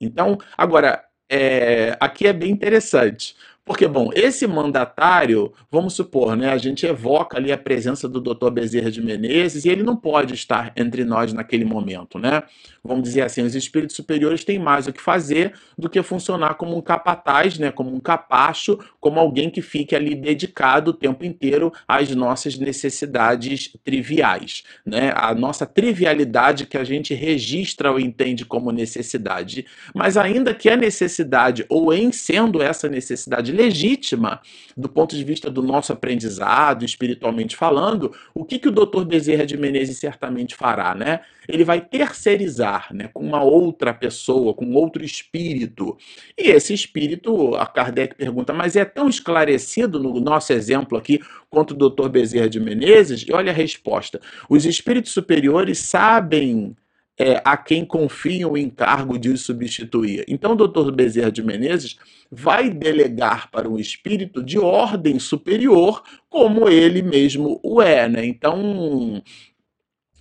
Então, 0.00 0.38
agora, 0.56 1.04
é, 1.28 1.96
aqui 2.00 2.26
é 2.26 2.32
bem 2.32 2.50
interessante, 2.52 3.36
porque, 3.70 3.86
bom, 3.86 4.10
esse 4.14 4.48
mandatário, 4.48 5.52
vamos 5.70 5.94
supor, 5.94 6.36
né, 6.36 6.50
a 6.50 6.58
gente 6.58 6.84
evoca 6.84 7.36
ali 7.36 7.52
a 7.52 7.56
presença 7.56 8.08
do 8.08 8.20
Dr. 8.20 8.50
Bezerra 8.50 8.90
de 8.90 9.00
Menezes 9.00 9.64
e 9.64 9.68
ele 9.68 9.84
não 9.84 9.96
pode 9.96 10.34
estar 10.34 10.72
entre 10.74 11.04
nós 11.04 11.32
naquele 11.32 11.64
momento, 11.64 12.18
né? 12.18 12.42
Vamos 12.82 13.04
dizer 13.04 13.22
assim, 13.22 13.42
os 13.42 13.54
espíritos 13.54 13.94
superiores 13.94 14.42
têm 14.42 14.58
mais 14.58 14.88
o 14.88 14.92
que 14.92 15.00
fazer 15.00 15.52
do 15.78 15.88
que 15.88 16.02
funcionar 16.02 16.54
como 16.54 16.76
um 16.76 16.80
capataz, 16.80 17.60
né, 17.60 17.70
como 17.70 17.94
um 17.94 18.00
capacho, 18.00 18.76
como 18.98 19.20
alguém 19.20 19.48
que 19.48 19.62
fique 19.62 19.94
ali 19.94 20.16
dedicado 20.16 20.90
o 20.90 20.94
tempo 20.94 21.24
inteiro 21.24 21.72
às 21.86 22.12
nossas 22.12 22.58
necessidades 22.58 23.70
triviais, 23.84 24.64
né? 24.84 25.12
A 25.14 25.32
nossa 25.32 25.64
trivialidade 25.64 26.66
que 26.66 26.76
a 26.76 26.82
gente 26.82 27.14
registra 27.14 27.92
ou 27.92 28.00
entende 28.00 28.44
como 28.44 28.72
necessidade. 28.72 29.64
Mas 29.94 30.16
ainda 30.16 30.52
que 30.52 30.68
a 30.68 30.76
necessidade, 30.76 31.64
ou 31.68 31.94
em 31.94 32.10
sendo 32.10 32.60
essa 32.60 32.88
necessidade 32.88 33.59
legítima 33.60 34.40
do 34.76 34.88
ponto 34.88 35.14
de 35.14 35.22
vista 35.22 35.50
do 35.50 35.62
nosso 35.62 35.92
aprendizado, 35.92 36.84
espiritualmente 36.84 37.54
falando, 37.54 38.14
o 38.34 38.44
que, 38.44 38.58
que 38.58 38.68
o 38.68 38.72
doutor 38.72 39.04
Bezerra 39.04 39.44
de 39.44 39.56
Menezes 39.56 39.98
certamente 39.98 40.54
fará, 40.54 40.94
né? 40.94 41.20
Ele 41.46 41.64
vai 41.64 41.80
terceirizar, 41.80 42.88
né, 42.94 43.10
com 43.12 43.22
uma 43.22 43.42
outra 43.42 43.92
pessoa, 43.92 44.54
com 44.54 44.72
outro 44.72 45.04
espírito. 45.04 45.96
E 46.38 46.48
esse 46.50 46.72
espírito, 46.72 47.54
a 47.56 47.66
Kardec 47.66 48.14
pergunta, 48.14 48.52
mas 48.52 48.76
é 48.76 48.84
tão 48.84 49.08
esclarecido 49.08 49.98
no 49.98 50.18
nosso 50.20 50.52
exemplo 50.52 50.96
aqui 50.96 51.20
quanto 51.50 51.72
o 51.72 51.76
doutor 51.76 52.08
Bezerra 52.08 52.48
de 52.48 52.60
Menezes? 52.60 53.24
E 53.26 53.32
olha 53.32 53.52
a 53.52 53.54
resposta. 53.54 54.20
Os 54.48 54.64
espíritos 54.64 55.12
superiores 55.12 55.78
sabem 55.78 56.74
é, 57.20 57.38
a 57.44 57.54
quem 57.54 57.84
confiam 57.84 58.52
o 58.52 58.56
encargo 58.56 59.18
de 59.18 59.28
os 59.28 59.42
substituir. 59.42 60.24
Então, 60.26 60.52
o 60.52 60.56
doutor 60.56 60.90
Bezerra 60.90 61.30
de 61.30 61.42
Menezes 61.42 61.98
vai 62.30 62.70
delegar 62.70 63.50
para 63.50 63.68
um 63.68 63.78
espírito 63.78 64.42
de 64.42 64.58
ordem 64.58 65.18
superior, 65.18 66.02
como 66.30 66.66
ele 66.66 67.02
mesmo 67.02 67.60
o 67.62 67.82
é. 67.82 68.08
Né? 68.08 68.24
Então, 68.24 69.22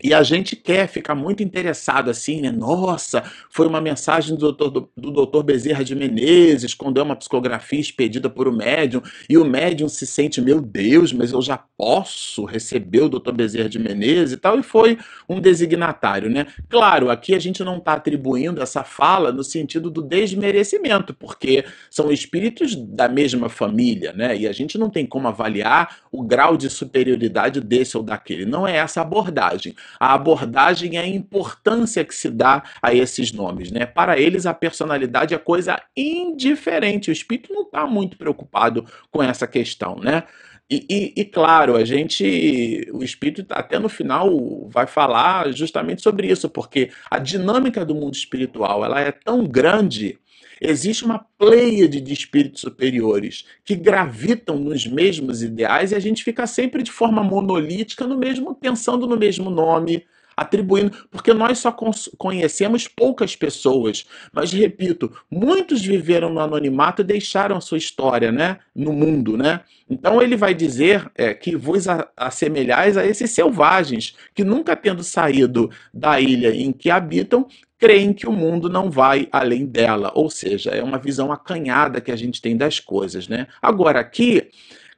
e 0.02 0.14
a 0.14 0.24
gente 0.24 0.56
quer 0.56 0.88
ficar 0.88 1.16
muito 1.16 1.44
interessado 1.44 2.10
assim, 2.10 2.42
né? 2.42 2.52
Nossa, 2.52 3.24
foi 3.50 3.68
uma 3.68 3.82
mensagem 3.82 4.36
do 4.36 4.40
doutor, 4.40 4.70
do, 4.70 4.90
do 4.96 5.12
doutor 5.12 5.44
Bezerra 5.44 5.84
de 5.84 5.96
Menezes, 5.96 6.74
quando 6.74 7.00
é 7.00 7.04
uma 7.04 7.16
psicografia 7.16 7.80
expedida 7.80 8.30
por 8.30 8.48
um 8.48 8.56
médium, 8.56 9.02
e 9.30 9.38
o 9.38 9.46
médium 9.46 9.90
se 9.90 10.08
sente, 10.08 10.42
meu 10.42 10.62
Deus, 10.62 11.12
mas 11.12 11.32
eu 11.32 11.42
já 11.42 11.58
posso 11.58 12.46
receber 12.46 13.02
o 13.02 13.10
doutor 13.10 13.34
Bezerra 13.34 13.70
de 13.70 13.80
Menezes 13.80 14.34
e 14.34 14.38
tal, 14.38 14.58
e 14.58 14.64
foi 14.64 14.98
um 15.28 15.40
designatário, 15.42 16.30
né? 16.30 16.48
Claro, 16.70 17.10
aqui 17.10 17.36
a 17.36 17.40
gente 17.40 17.64
não 17.64 17.78
está 17.78 17.94
atribuindo 17.94 18.62
essa 18.62 18.84
fala 18.84 19.32
no 19.32 19.44
sentido 19.44 19.90
do 19.90 20.02
desmerecimento, 20.02 21.14
porque 21.14 21.66
são 21.90 22.12
espíritos 22.12 22.76
da 22.76 23.10
mesma 23.10 23.50
família, 23.50 24.14
né? 24.14 24.36
E 24.38 24.48
a 24.48 24.52
gente 24.52 24.78
não 24.78 24.90
tem 24.90 25.06
como 25.06 25.28
avaliar 25.28 25.98
o 26.12 26.24
grau 26.24 26.56
de 26.56 26.70
superioridade 26.70 27.60
desse 27.60 27.98
ou 27.98 28.04
daquele. 28.04 28.46
Não 28.46 28.68
é 28.68 28.78
essa 28.78 29.02
abordagem 29.02 29.76
a 30.00 30.14
abordagem 30.14 30.96
e 30.96 30.98
a 30.98 31.08
importância 31.08 32.04
que 32.04 32.14
se 32.14 32.30
dá 32.30 32.64
a 32.82 32.94
esses 32.94 33.32
nomes. 33.32 33.72
Né? 33.72 33.86
Para 33.86 34.20
eles, 34.20 34.46
a 34.46 34.54
personalidade 34.54 35.34
é 35.34 35.38
coisa 35.38 35.82
indiferente. 35.96 37.10
O 37.10 37.14
espírito 37.14 37.54
não 37.54 37.64
está 37.64 37.86
muito 37.88 38.18
preocupado 38.18 38.86
com 39.10 39.24
essa 39.24 39.48
questão. 39.48 39.96
Né? 39.98 40.24
E, 40.70 40.86
e, 40.88 41.22
e, 41.22 41.26
claro, 41.26 41.76
a 41.76 41.84
gente, 41.84 42.88
o 42.94 43.04
espírito 43.04 43.44
até 43.50 43.80
no 43.80 43.90
final 43.90 44.70
vai 44.70 44.86
falar 44.86 45.52
justamente 45.52 46.04
sobre 46.04 46.28
isso, 46.28 46.48
porque 46.48 46.92
a 47.10 47.18
dinâmica 47.18 47.84
do 47.84 47.96
mundo 47.96 48.14
espiritual 48.14 48.86
ela 48.86 49.02
é 49.02 49.12
tão 49.12 49.48
grande, 49.48 50.20
existe 50.62 51.06
uma 51.06 51.20
pleiade 51.38 52.02
de 52.02 52.14
espíritos 52.14 52.62
superiores 52.62 53.46
que 53.64 53.76
gravitam 53.76 54.58
nos 54.58 54.86
mesmos 54.86 55.42
ideais 55.42 55.92
e 55.92 55.96
a 55.96 56.00
gente 56.00 56.24
fica 56.24 56.46
sempre 56.48 56.84
de 56.84 56.92
forma 56.92 57.24
monolítica 57.24 58.06
no 58.06 58.18
mesmo 58.18 58.56
pensando 58.56 59.08
no 59.08 59.18
mesmo 59.18 59.50
nome, 59.50 60.06
atribuindo, 60.40 60.92
porque 61.12 61.34
nós 61.34 61.60
só 61.60 61.76
conhecemos 62.18 62.88
poucas 62.88 63.36
pessoas. 63.36 64.06
Mas 64.32 64.52
repito, 64.52 65.12
muitos 65.30 65.82
viveram 65.82 66.32
no 66.32 66.40
anonimato 66.40 67.02
e 67.02 67.06
deixaram 67.06 67.60
sua 67.60 67.78
história, 67.78 68.32
né, 68.32 68.60
no 68.74 68.94
mundo, 68.94 69.36
né? 69.36 69.62
Então 69.90 70.22
ele 70.22 70.38
vai 70.38 70.54
dizer 70.54 71.12
é, 71.16 71.34
que 71.34 71.56
vos 71.56 71.86
assemelhais 72.16 72.96
a 72.96 73.06
esses 73.06 73.32
selvagens 73.32 74.16
que 74.34 74.44
nunca 74.44 74.76
tendo 74.76 75.04
saído 75.04 75.70
da 75.94 76.22
ilha 76.22 76.56
em 76.56 76.72
que 76.72 76.90
habitam, 76.90 77.48
creem 77.80 78.14
que 78.14 78.28
o 78.28 78.32
mundo 78.32 78.70
não 78.70 78.92
vai 78.92 79.28
além 79.32 79.66
dela, 79.66 80.12
ou 80.14 80.30
seja, 80.30 80.72
é 80.72 80.84
uma 80.84 81.00
visão 81.00 81.32
acanhada 81.32 82.02
que 82.02 82.12
a 82.12 82.16
gente 82.16 82.42
tem 82.42 82.56
das 82.56 82.80
coisas, 82.80 83.28
né? 83.28 83.48
Agora 83.62 84.00
aqui 84.00 84.50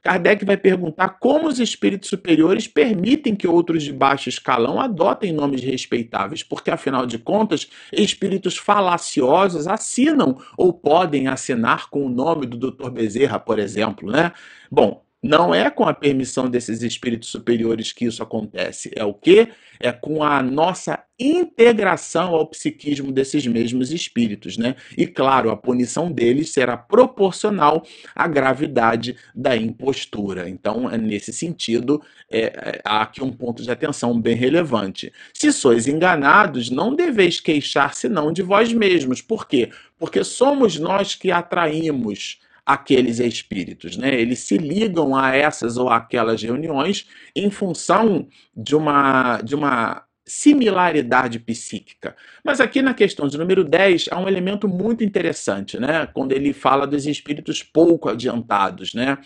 Kardec 0.02 0.44
vai 0.44 0.56
perguntar 0.56 1.10
como 1.10 1.46
os 1.46 1.60
espíritos 1.60 2.08
superiores 2.08 2.66
permitem 2.66 3.36
que 3.36 3.46
outros 3.46 3.84
de 3.84 3.92
baixo 3.92 4.28
escalão 4.28 4.80
adotem 4.80 5.32
nomes 5.32 5.62
respeitáveis, 5.62 6.42
porque 6.42 6.72
afinal 6.72 7.06
de 7.06 7.18
contas, 7.18 7.70
espíritos 7.92 8.56
falaciosos 8.56 9.68
assinam 9.68 10.38
ou 10.58 10.72
podem 10.72 11.28
assinar 11.28 11.88
com 11.88 12.04
o 12.04 12.08
nome 12.08 12.46
do 12.46 12.72
Dr. 12.72 12.90
Bezerra, 12.90 13.38
por 13.38 13.60
exemplo, 13.60 14.10
né? 14.10 14.32
Bom, 14.68 15.04
não 15.22 15.54
é 15.54 15.70
com 15.70 15.84
a 15.84 15.94
permissão 15.94 16.50
desses 16.50 16.82
espíritos 16.82 17.28
superiores 17.28 17.92
que 17.92 18.06
isso 18.06 18.22
acontece. 18.22 18.90
É 18.96 19.04
o 19.04 19.14
que? 19.14 19.48
É 19.78 19.92
com 19.92 20.24
a 20.24 20.42
nossa 20.42 20.98
integração 21.18 22.34
ao 22.34 22.48
psiquismo 22.48 23.12
desses 23.12 23.46
mesmos 23.46 23.92
espíritos, 23.92 24.56
né? 24.56 24.74
E 24.98 25.06
claro, 25.06 25.50
a 25.50 25.56
punição 25.56 26.10
deles 26.10 26.52
será 26.52 26.76
proporcional 26.76 27.86
à 28.16 28.26
gravidade 28.26 29.16
da 29.32 29.56
impostura. 29.56 30.48
Então, 30.48 30.90
é 30.90 30.98
nesse 30.98 31.32
sentido, 31.32 32.02
é, 32.28 32.40
é, 32.40 32.80
há 32.84 33.02
aqui 33.02 33.22
um 33.22 33.30
ponto 33.30 33.62
de 33.62 33.70
atenção 33.70 34.20
bem 34.20 34.34
relevante. 34.34 35.12
Se 35.32 35.52
sois 35.52 35.86
enganados, 35.86 36.68
não 36.68 36.96
deveis 36.96 37.38
queixar 37.38 37.94
senão 37.94 38.32
de 38.32 38.42
vós 38.42 38.72
mesmos. 38.72 39.22
Por 39.22 39.46
quê? 39.46 39.70
Porque 39.96 40.24
somos 40.24 40.80
nós 40.80 41.14
que 41.14 41.30
atraímos 41.30 42.40
aqueles 42.64 43.18
espíritos, 43.18 43.96
né? 43.96 44.20
Eles 44.20 44.40
se 44.40 44.56
ligam 44.56 45.16
a 45.16 45.34
essas 45.34 45.76
ou 45.76 45.88
aquelas 45.88 46.42
reuniões 46.42 47.06
em 47.34 47.50
função 47.50 48.28
de 48.56 48.74
uma 48.76 49.40
de 49.42 49.54
uma 49.54 50.04
similaridade 50.24 51.38
psíquica. 51.40 52.16
Mas 52.44 52.60
aqui 52.60 52.80
na 52.80 52.94
questão 52.94 53.26
de 53.26 53.36
número 53.36 53.64
10 53.64 54.06
há 54.10 54.18
um 54.18 54.28
elemento 54.28 54.68
muito 54.68 55.02
interessante, 55.02 55.78
né? 55.78 56.06
Quando 56.06 56.32
ele 56.32 56.52
fala 56.52 56.86
dos 56.86 57.06
espíritos 57.06 57.62
pouco 57.62 58.08
adiantados, 58.08 58.94
né? 58.94 59.18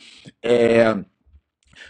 É, 0.42 0.96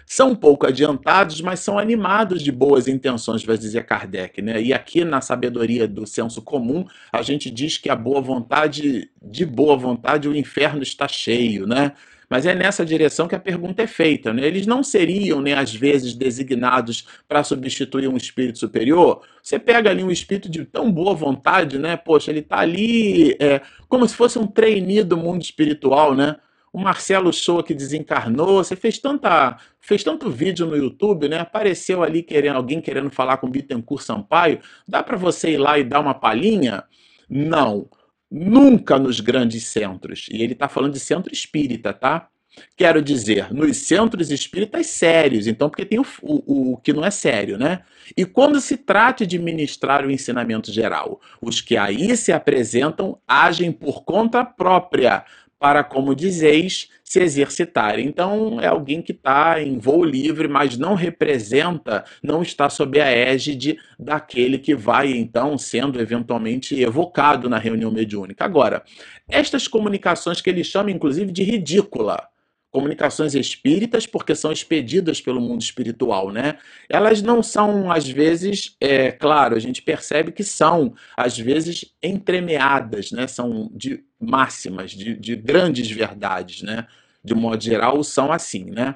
são 0.04 0.30
um 0.30 0.34
pouco 0.34 0.66
adiantados, 0.66 1.40
mas 1.40 1.60
são 1.60 1.78
animados 1.78 2.42
de 2.42 2.52
boas 2.52 2.88
intenções, 2.88 3.44
vai 3.44 3.58
dizer 3.58 3.84
Kardec. 3.84 4.40
Né? 4.42 4.62
E 4.62 4.72
aqui 4.72 5.04
na 5.04 5.20
sabedoria 5.20 5.86
do 5.86 6.06
senso 6.06 6.42
comum, 6.42 6.86
a 7.12 7.22
gente 7.22 7.50
diz 7.50 7.78
que 7.78 7.88
a 7.88 7.96
boa 7.96 8.20
vontade, 8.20 9.10
de 9.22 9.44
boa 9.44 9.76
vontade, 9.76 10.28
o 10.28 10.36
inferno 10.36 10.82
está 10.82 11.08
cheio, 11.08 11.66
né? 11.66 11.92
Mas 12.28 12.44
é 12.44 12.54
nessa 12.54 12.84
direção 12.84 13.28
que 13.28 13.34
a 13.34 13.40
pergunta 13.40 13.82
é 13.82 13.86
feita. 13.86 14.32
Né? 14.32 14.46
Eles 14.46 14.66
não 14.66 14.82
seriam, 14.82 15.40
nem 15.40 15.54
às 15.54 15.74
vezes, 15.74 16.14
designados 16.14 17.06
para 17.28 17.44
substituir 17.44 18.08
um 18.08 18.16
espírito 18.16 18.58
superior? 18.58 19.22
Você 19.42 19.58
pega 19.58 19.90
ali 19.90 20.02
um 20.02 20.10
espírito 20.10 20.48
de 20.48 20.64
tão 20.64 20.90
boa 20.90 21.14
vontade, 21.14 21.78
né? 21.78 21.96
Poxa, 21.96 22.30
ele 22.30 22.40
está 22.40 22.58
ali 22.58 23.36
é, 23.38 23.60
como 23.88 24.06
se 24.08 24.14
fosse 24.14 24.38
um 24.38 24.46
trainee 24.46 25.04
do 25.04 25.16
mundo 25.16 25.42
espiritual, 25.42 26.14
né? 26.14 26.36
O 26.76 26.78
Marcelo 26.78 27.32
Show 27.32 27.62
que 27.62 27.72
desencarnou, 27.72 28.62
você 28.62 28.76
fez 28.76 28.98
tanta 28.98 29.56
fez 29.80 30.04
tanto 30.04 30.30
vídeo 30.30 30.66
no 30.66 30.76
YouTube, 30.76 31.26
né? 31.26 31.38
Apareceu 31.38 32.02
ali 32.02 32.22
querendo 32.22 32.56
alguém 32.56 32.82
querendo 32.82 33.08
falar 33.08 33.38
com 33.38 33.48
Bittencourt 33.48 34.04
Sampaio, 34.04 34.60
dá 34.86 35.02
para 35.02 35.16
você 35.16 35.52
ir 35.52 35.56
lá 35.56 35.78
e 35.78 35.84
dar 35.84 36.00
uma 36.00 36.12
palhinha? 36.12 36.84
Não. 37.30 37.88
Nunca 38.30 38.98
nos 38.98 39.20
grandes 39.20 39.64
centros. 39.68 40.26
E 40.30 40.42
ele 40.42 40.52
está 40.52 40.68
falando 40.68 40.92
de 40.92 41.00
centro 41.00 41.32
espírita, 41.32 41.94
tá? 41.94 42.28
Quero 42.76 43.00
dizer, 43.00 43.52
nos 43.52 43.78
centros 43.78 44.30
espíritas 44.30 44.86
sérios, 44.86 45.46
então, 45.46 45.70
porque 45.70 45.84
tem 45.84 45.98
o, 45.98 46.06
o, 46.22 46.72
o, 46.72 46.76
que 46.78 46.92
não 46.92 47.04
é 47.04 47.10
sério, 47.10 47.58
né? 47.58 47.82
E 48.14 48.24
quando 48.24 48.60
se 48.60 48.76
trata 48.76 49.26
de 49.26 49.38
ministrar 49.38 50.04
o 50.04 50.10
ensinamento 50.10 50.70
geral, 50.70 51.20
os 51.40 51.60
que 51.60 51.76
aí 51.76 52.16
se 52.16 52.32
apresentam 52.32 53.18
agem 53.26 53.72
por 53.72 54.04
conta 54.04 54.44
própria, 54.44 55.24
para, 55.58 55.82
como 55.82 56.14
dizeis, 56.14 56.88
se 57.02 57.20
exercitar. 57.20 57.98
Então, 57.98 58.60
é 58.60 58.66
alguém 58.66 59.00
que 59.00 59.12
está 59.12 59.62
em 59.62 59.78
voo 59.78 60.04
livre, 60.04 60.48
mas 60.48 60.76
não 60.76 60.94
representa, 60.94 62.04
não 62.22 62.42
está 62.42 62.68
sob 62.68 63.00
a 63.00 63.06
égide 63.06 63.78
daquele 63.98 64.58
que 64.58 64.74
vai, 64.74 65.12
então, 65.12 65.56
sendo 65.56 66.00
eventualmente 66.00 66.80
evocado 66.80 67.48
na 67.48 67.58
reunião 67.58 67.90
mediúnica. 67.90 68.44
Agora, 68.44 68.82
estas 69.28 69.66
comunicações 69.68 70.40
que 70.40 70.50
ele 70.50 70.64
chama, 70.64 70.90
inclusive, 70.90 71.32
de 71.32 71.42
ridícula, 71.42 72.28
comunicações 72.70 73.34
espíritas, 73.34 74.06
porque 74.06 74.34
são 74.34 74.52
expedidas 74.52 75.18
pelo 75.20 75.40
mundo 75.40 75.62
espiritual, 75.62 76.30
né? 76.30 76.58
Elas 76.90 77.22
não 77.22 77.42
são, 77.42 77.90
às 77.90 78.06
vezes, 78.06 78.76
é 78.78 79.10
claro, 79.12 79.56
a 79.56 79.58
gente 79.58 79.80
percebe 79.80 80.30
que 80.30 80.44
são, 80.44 80.92
às 81.16 81.38
vezes, 81.38 81.86
entremeadas, 82.02 83.12
né? 83.12 83.26
São 83.26 83.70
de 83.74 84.04
máximas, 84.20 84.92
de, 84.92 85.14
de 85.14 85.36
grandes 85.36 85.90
verdades, 85.90 86.62
né? 86.62 86.86
De 87.22 87.34
modo 87.34 87.62
geral, 87.62 88.02
são 88.04 88.32
assim, 88.32 88.64
né? 88.70 88.94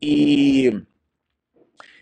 E 0.00 0.82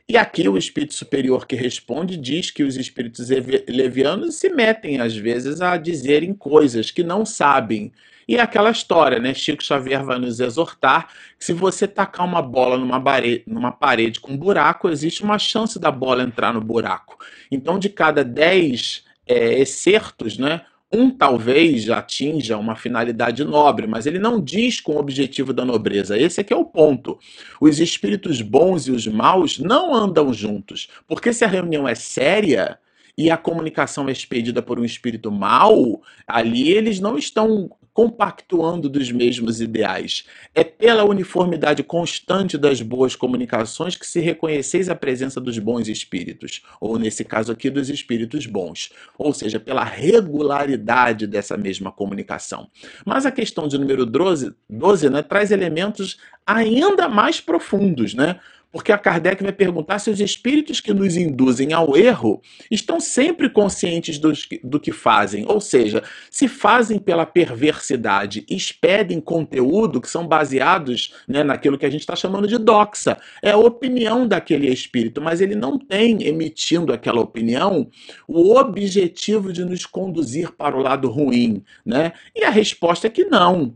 e 0.09 0.16
aqui 0.16 0.49
o 0.49 0.59
espírito 0.59 0.92
superior 0.94 1.46
que 1.46 1.55
responde 1.55 2.16
diz 2.16 2.51
que 2.51 2.64
os 2.64 2.77
espíritos 2.77 3.29
levianos 3.68 4.35
se 4.37 4.49
metem 4.49 5.01
às 5.01 5.16
vezes 5.16 5.61
a 5.61 5.77
dizerem 5.77 6.35
coisas 6.35 6.90
que 6.90 7.05
não 7.05 7.25
sabem 7.25 7.92
e 8.31 8.37
é 8.37 8.40
aquela 8.40 8.70
história, 8.70 9.18
né? 9.18 9.35
Chico 9.35 9.61
Xavier 9.61 10.05
vai 10.05 10.16
nos 10.16 10.38
exortar 10.38 11.09
que 11.37 11.44
se 11.44 11.53
você 11.53 11.88
tacar 11.88 12.25
uma 12.25 12.40
bola 12.40 12.79
numa 12.79 13.03
parede, 13.03 13.42
numa 13.44 13.73
parede 13.73 14.20
com 14.20 14.35
um 14.35 14.37
buraco, 14.37 14.88
existe 14.88 15.25
uma 15.25 15.37
chance 15.37 15.81
da 15.81 15.90
bola 15.90 16.23
entrar 16.23 16.55
no 16.55 16.61
buraco. 16.61 17.18
Então, 17.51 17.77
de 17.77 17.88
cada 17.88 18.23
10 18.23 19.05
é, 19.27 19.59
excertos, 19.59 20.38
né? 20.38 20.61
Um 20.92 21.11
talvez 21.11 21.88
atinja 21.88 22.59
uma 22.59 22.74
finalidade 22.74 23.44
nobre, 23.44 23.87
mas 23.87 24.07
ele 24.07 24.18
não 24.18 24.40
diz 24.40 24.81
com 24.81 24.92
o 24.92 24.98
objetivo 24.98 25.53
da 25.53 25.64
nobreza. 25.64 26.18
Esse 26.18 26.40
é 26.40 26.44
que 26.44 26.53
é 26.53 26.57
o 26.57 26.64
ponto. 26.64 27.18
Os 27.61 27.79
espíritos 27.79 28.42
bons 28.42 28.88
e 28.88 28.90
os 28.90 29.07
maus 29.07 29.59
não 29.59 29.94
andam 29.94 30.33
juntos, 30.33 30.88
porque 31.07 31.33
se 31.33 31.44
a 31.44 31.48
reunião 31.48 31.87
é 31.87 31.94
séria, 31.94 32.79
e 33.20 33.31
a 33.31 33.37
comunicação 33.37 34.09
é 34.09 34.12
expedida 34.12 34.62
por 34.62 34.81
um 34.81 34.85
espírito 34.85 35.31
mau, 35.31 36.00
ali 36.26 36.70
eles 36.70 37.00
não 37.00 37.18
estão 37.18 37.70
compactuando 38.01 38.89
dos 38.89 39.13
mesmos 39.13 39.61
ideais. 39.61 40.25
É 40.55 40.65
pela 40.65 41.05
uniformidade 41.05 41.83
constante 41.83 42.57
das 42.57 42.81
boas 42.81 43.15
comunicações 43.15 43.95
que 43.95 44.07
se 44.07 44.21
reconheceis 44.21 44.89
a 44.89 44.95
presença 44.95 45.39
dos 45.39 45.59
bons 45.59 45.87
espíritos, 45.87 46.63
ou 46.81 46.99
nesse 46.99 47.23
caso 47.27 47.53
aqui, 47.53 47.69
dos 47.69 47.91
espíritos 47.91 48.47
bons, 48.47 48.91
ou 49.19 49.35
seja, 49.35 49.61
pela 49.61 49.85
regularidade 49.85 51.27
dessa 51.27 51.59
mesma 51.59 51.93
comunicação. 51.93 52.71
Mas 53.05 53.27
a 53.27 53.31
questão 53.31 53.69
de 53.69 53.77
número 53.77 54.07
12, 54.07 54.55
12 54.67 55.11
né, 55.11 55.21
traz 55.21 55.51
elementos 55.51 56.17
ainda 56.47 57.07
mais 57.07 57.39
profundos, 57.39 58.15
né? 58.15 58.41
Porque 58.73 58.93
a 58.93 58.99
Kardec 58.99 59.43
vai 59.43 59.53
perguntar 59.53 59.99
se 59.99 60.11
os 60.11 60.21
espíritos 60.21 60.81
que 60.81 60.95
nos 60.95 61.17
induzem 61.17 61.73
ao 61.73 61.97
erro 61.97 62.41
estão 62.71 63.01
sempre 63.01 63.51
conscientes 63.51 64.19
do, 64.19 64.81
que 64.81 64.93
fazem, 64.93 65.45
ou 65.49 65.61
seja, 65.61 66.05
se 66.31 66.47
fazem 66.47 66.99
pela 66.99 67.27
perversidade, 67.27 68.45
expedem 68.49 69.21
conteúdo 69.21 70.01
que 70.01 70.09
são 70.09 70.27
baseados 70.27 71.15
né, 71.27 71.43
naquilo 71.43 71.77
que 71.77 71.87
a 71.87 71.91
gente 71.91 72.03
está 72.03 72.15
chamando 72.15 72.47
de 72.47 72.59
doxa. 72.59 73.19
É 73.43 73.51
a 73.51 73.59
opinião 73.59 74.27
daquele 74.27 74.69
espírito, 74.69 75.21
mas 75.21 75.41
ele 75.41 75.57
não 75.57 75.77
tem, 75.77 76.23
emitindo 76.23 76.93
aquela 76.93 77.21
opinião, 77.21 77.89
o 78.29 78.55
objetivo 78.55 79.53
de 79.53 79.65
nos 79.65 79.85
conduzir 79.85 80.53
para 80.53 80.77
o 80.77 80.81
lado 80.81 81.09
ruim. 81.11 81.65
Né? 81.85 82.13
E 82.35 82.45
a 82.45 82.51
resposta 82.51 83.09
é 83.09 83.11
que 83.11 83.25
não 83.25 83.75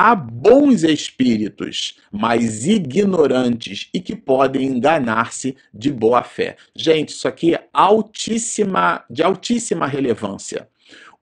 há 0.00 0.14
bons 0.14 0.82
espíritos, 0.82 1.98
mas 2.10 2.66
ignorantes 2.66 3.90
e 3.92 4.00
que 4.00 4.16
podem 4.16 4.66
enganar-se 4.66 5.54
de 5.74 5.92
boa 5.92 6.22
fé. 6.22 6.56
Gente, 6.74 7.10
isso 7.10 7.28
aqui 7.28 7.54
é 7.54 7.68
altíssima, 7.70 9.04
de 9.10 9.22
altíssima 9.22 9.86
relevância. 9.86 10.66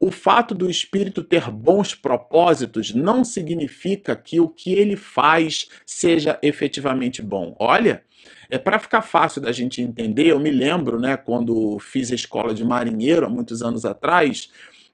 o 0.00 0.12
fato 0.12 0.54
do 0.54 0.70
espírito 0.70 1.24
ter 1.24 1.50
bons 1.50 1.92
propósitos 1.92 2.94
não 2.94 3.24
significa 3.24 4.14
que 4.14 4.38
o 4.38 4.48
que 4.48 4.72
ele 4.72 4.94
faz 4.94 5.66
seja 5.84 6.38
efetivamente 6.40 7.20
bom. 7.20 7.56
Olha, 7.58 8.04
é 8.48 8.58
para 8.58 8.78
ficar 8.78 9.02
fácil 9.02 9.42
da 9.42 9.50
gente 9.50 9.82
entender, 9.82 10.28
eu 10.28 10.38
me 10.38 10.52
lembro, 10.52 11.00
né, 11.00 11.16
quando 11.16 11.80
fiz 11.80 12.12
a 12.12 12.14
escola 12.14 12.54
de 12.54 12.64
marinheiro 12.64 13.26
há 13.26 13.28
muitos 13.28 13.60
anos 13.60 13.84
atrás, 13.84 14.48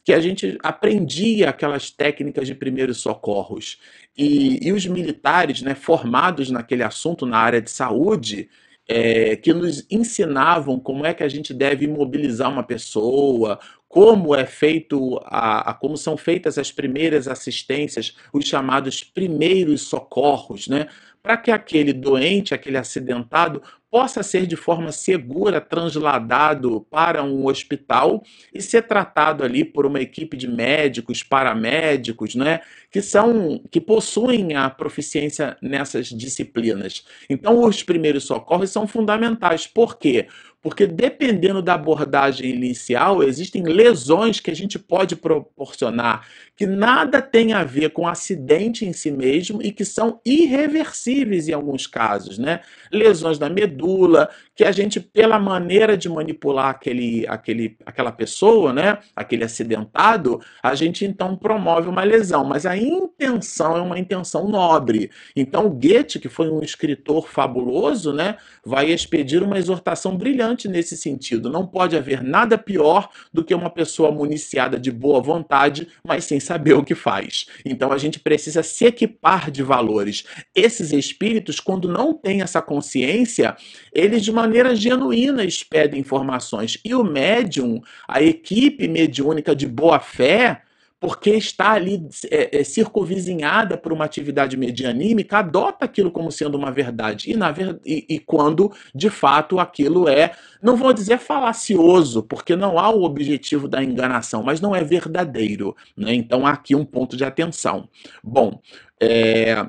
que 0.04 0.12
a 0.12 0.20
gente 0.20 0.58
aprendia 0.62 1.48
aquelas 1.48 1.90
técnicas 1.90 2.46
de 2.46 2.54
primeiros 2.54 2.98
socorros. 2.98 3.78
E, 4.16 4.64
e 4.66 4.70
os 4.70 4.86
militares, 4.86 5.62
né, 5.62 5.74
formados 5.74 6.50
naquele 6.50 6.82
assunto 6.82 7.24
na 7.24 7.38
área 7.38 7.60
de 7.60 7.70
saúde, 7.70 8.50
é, 8.86 9.34
que 9.36 9.52
nos 9.54 9.86
ensinavam 9.90 10.78
como 10.78 11.06
é 11.06 11.14
que 11.14 11.22
a 11.22 11.28
gente 11.28 11.54
deve 11.54 11.86
imobilizar 11.86 12.52
uma 12.52 12.62
pessoa, 12.62 13.58
como 13.88 14.34
é 14.34 14.44
feito 14.44 15.18
a, 15.24 15.70
a, 15.70 15.74
como 15.74 15.96
são 15.96 16.16
feitas 16.16 16.58
as 16.58 16.70
primeiras 16.70 17.26
assistências, 17.26 18.14
os 18.32 18.44
chamados 18.44 19.02
primeiros 19.02 19.82
socorros, 19.82 20.68
né? 20.68 20.88
Para 21.24 21.38
que 21.38 21.50
aquele 21.50 21.94
doente, 21.94 22.52
aquele 22.52 22.76
acidentado, 22.76 23.62
possa 23.90 24.22
ser 24.22 24.46
de 24.46 24.56
forma 24.56 24.92
segura 24.92 25.58
transladado 25.58 26.86
para 26.90 27.22
um 27.22 27.46
hospital 27.46 28.22
e 28.52 28.60
ser 28.60 28.82
tratado 28.82 29.42
ali 29.42 29.64
por 29.64 29.86
uma 29.86 30.00
equipe 30.02 30.36
de 30.36 30.46
médicos, 30.46 31.22
paramédicos, 31.22 32.34
né, 32.34 32.60
que 32.90 33.00
são 33.00 33.58
que 33.70 33.80
possuem 33.80 34.54
a 34.54 34.68
proficiência 34.68 35.56
nessas 35.62 36.08
disciplinas. 36.08 37.06
Então, 37.30 37.64
os 37.64 37.82
primeiros 37.82 38.24
socorros 38.24 38.68
são 38.68 38.86
fundamentais. 38.86 39.66
Por 39.66 39.96
quê? 39.96 40.26
Porque 40.60 40.86
dependendo 40.86 41.62
da 41.62 41.74
abordagem 41.74 42.50
inicial, 42.50 43.22
existem 43.22 43.62
lesões 43.62 44.40
que 44.40 44.50
a 44.50 44.56
gente 44.56 44.78
pode 44.78 45.14
proporcionar 45.14 46.26
que 46.56 46.66
nada 46.66 47.20
tem 47.20 47.52
a 47.52 47.64
ver 47.64 47.90
com 47.90 48.06
acidente 48.06 48.84
em 48.84 48.92
si 48.92 49.10
mesmo 49.10 49.60
e 49.60 49.72
que 49.72 49.84
são 49.84 50.20
irreversíveis 50.24 51.48
em 51.48 51.52
alguns 51.52 51.86
casos, 51.86 52.38
né? 52.38 52.60
Lesões 52.92 53.38
da 53.38 53.50
medula, 53.50 54.30
que 54.54 54.62
a 54.62 54.70
gente, 54.70 55.00
pela 55.00 55.38
maneira 55.38 55.96
de 55.96 56.08
manipular 56.08 56.68
aquele, 56.68 57.26
aquele, 57.26 57.76
aquela 57.84 58.12
pessoa, 58.12 58.72
né? 58.72 58.98
Aquele 59.16 59.42
acidentado, 59.42 60.40
a 60.62 60.74
gente 60.76 61.04
então 61.04 61.36
promove 61.36 61.88
uma 61.88 62.04
lesão, 62.04 62.44
mas 62.44 62.66
a 62.66 62.76
intenção 62.76 63.76
é 63.76 63.80
uma 63.80 63.98
intenção 63.98 64.48
nobre. 64.48 65.10
Então, 65.34 65.68
Goethe, 65.68 66.20
que 66.20 66.28
foi 66.28 66.48
um 66.48 66.62
escritor 66.62 67.28
fabuloso, 67.28 68.12
né? 68.12 68.36
Vai 68.64 68.92
expedir 68.92 69.42
uma 69.42 69.58
exortação 69.58 70.16
brilhante 70.16 70.68
nesse 70.68 70.96
sentido. 70.96 71.50
Não 71.50 71.66
pode 71.66 71.96
haver 71.96 72.22
nada 72.22 72.56
pior 72.56 73.08
do 73.32 73.44
que 73.44 73.54
uma 73.54 73.70
pessoa 73.70 74.12
municiada 74.12 74.78
de 74.78 74.92
boa 74.92 75.20
vontade, 75.20 75.88
mas 76.06 76.24
sem 76.24 76.38
saber 76.44 76.74
o 76.74 76.84
que 76.84 76.94
faz. 76.94 77.46
Então 77.64 77.92
a 77.92 77.98
gente 77.98 78.20
precisa 78.20 78.62
se 78.62 78.84
equipar 78.84 79.50
de 79.50 79.62
valores. 79.62 80.24
Esses 80.54 80.92
espíritos, 80.92 81.58
quando 81.58 81.88
não 81.88 82.14
têm 82.14 82.42
essa 82.42 82.60
consciência, 82.60 83.56
eles 83.92 84.22
de 84.22 84.30
maneira 84.30 84.76
genuína 84.76 85.44
expedem 85.44 86.00
informações. 86.00 86.78
E 86.84 86.94
o 86.94 87.02
médium, 87.02 87.80
a 88.06 88.22
equipe 88.22 88.86
mediúnica 88.86 89.54
de 89.54 89.66
boa 89.66 89.98
fé, 89.98 90.62
porque 91.04 91.32
está 91.32 91.72
ali 91.72 92.08
é, 92.30 92.60
é, 92.60 92.64
circunvizinhada 92.64 93.76
por 93.76 93.92
uma 93.92 94.06
atividade 94.06 94.56
medianímica, 94.56 95.36
adota 95.36 95.84
aquilo 95.84 96.10
como 96.10 96.32
sendo 96.32 96.56
uma 96.56 96.72
verdade. 96.72 97.30
E, 97.30 97.36
na 97.36 97.52
ver... 97.52 97.78
E, 97.84 98.06
e, 98.08 98.18
quando, 98.18 98.72
de 98.94 99.10
fato, 99.10 99.60
aquilo 99.60 100.08
é, 100.08 100.34
não 100.62 100.76
vou 100.76 100.94
dizer 100.94 101.18
falacioso, 101.18 102.22
porque 102.22 102.56
não 102.56 102.78
há 102.78 102.88
o 102.88 103.02
objetivo 103.02 103.68
da 103.68 103.84
enganação, 103.84 104.42
mas 104.42 104.62
não 104.62 104.74
é 104.74 104.82
verdadeiro. 104.82 105.76
Né? 105.94 106.14
Então, 106.14 106.46
há 106.46 106.52
aqui 106.52 106.74
um 106.74 106.86
ponto 106.86 107.18
de 107.18 107.24
atenção. 107.26 107.86
Bom, 108.22 108.58
é... 108.98 109.62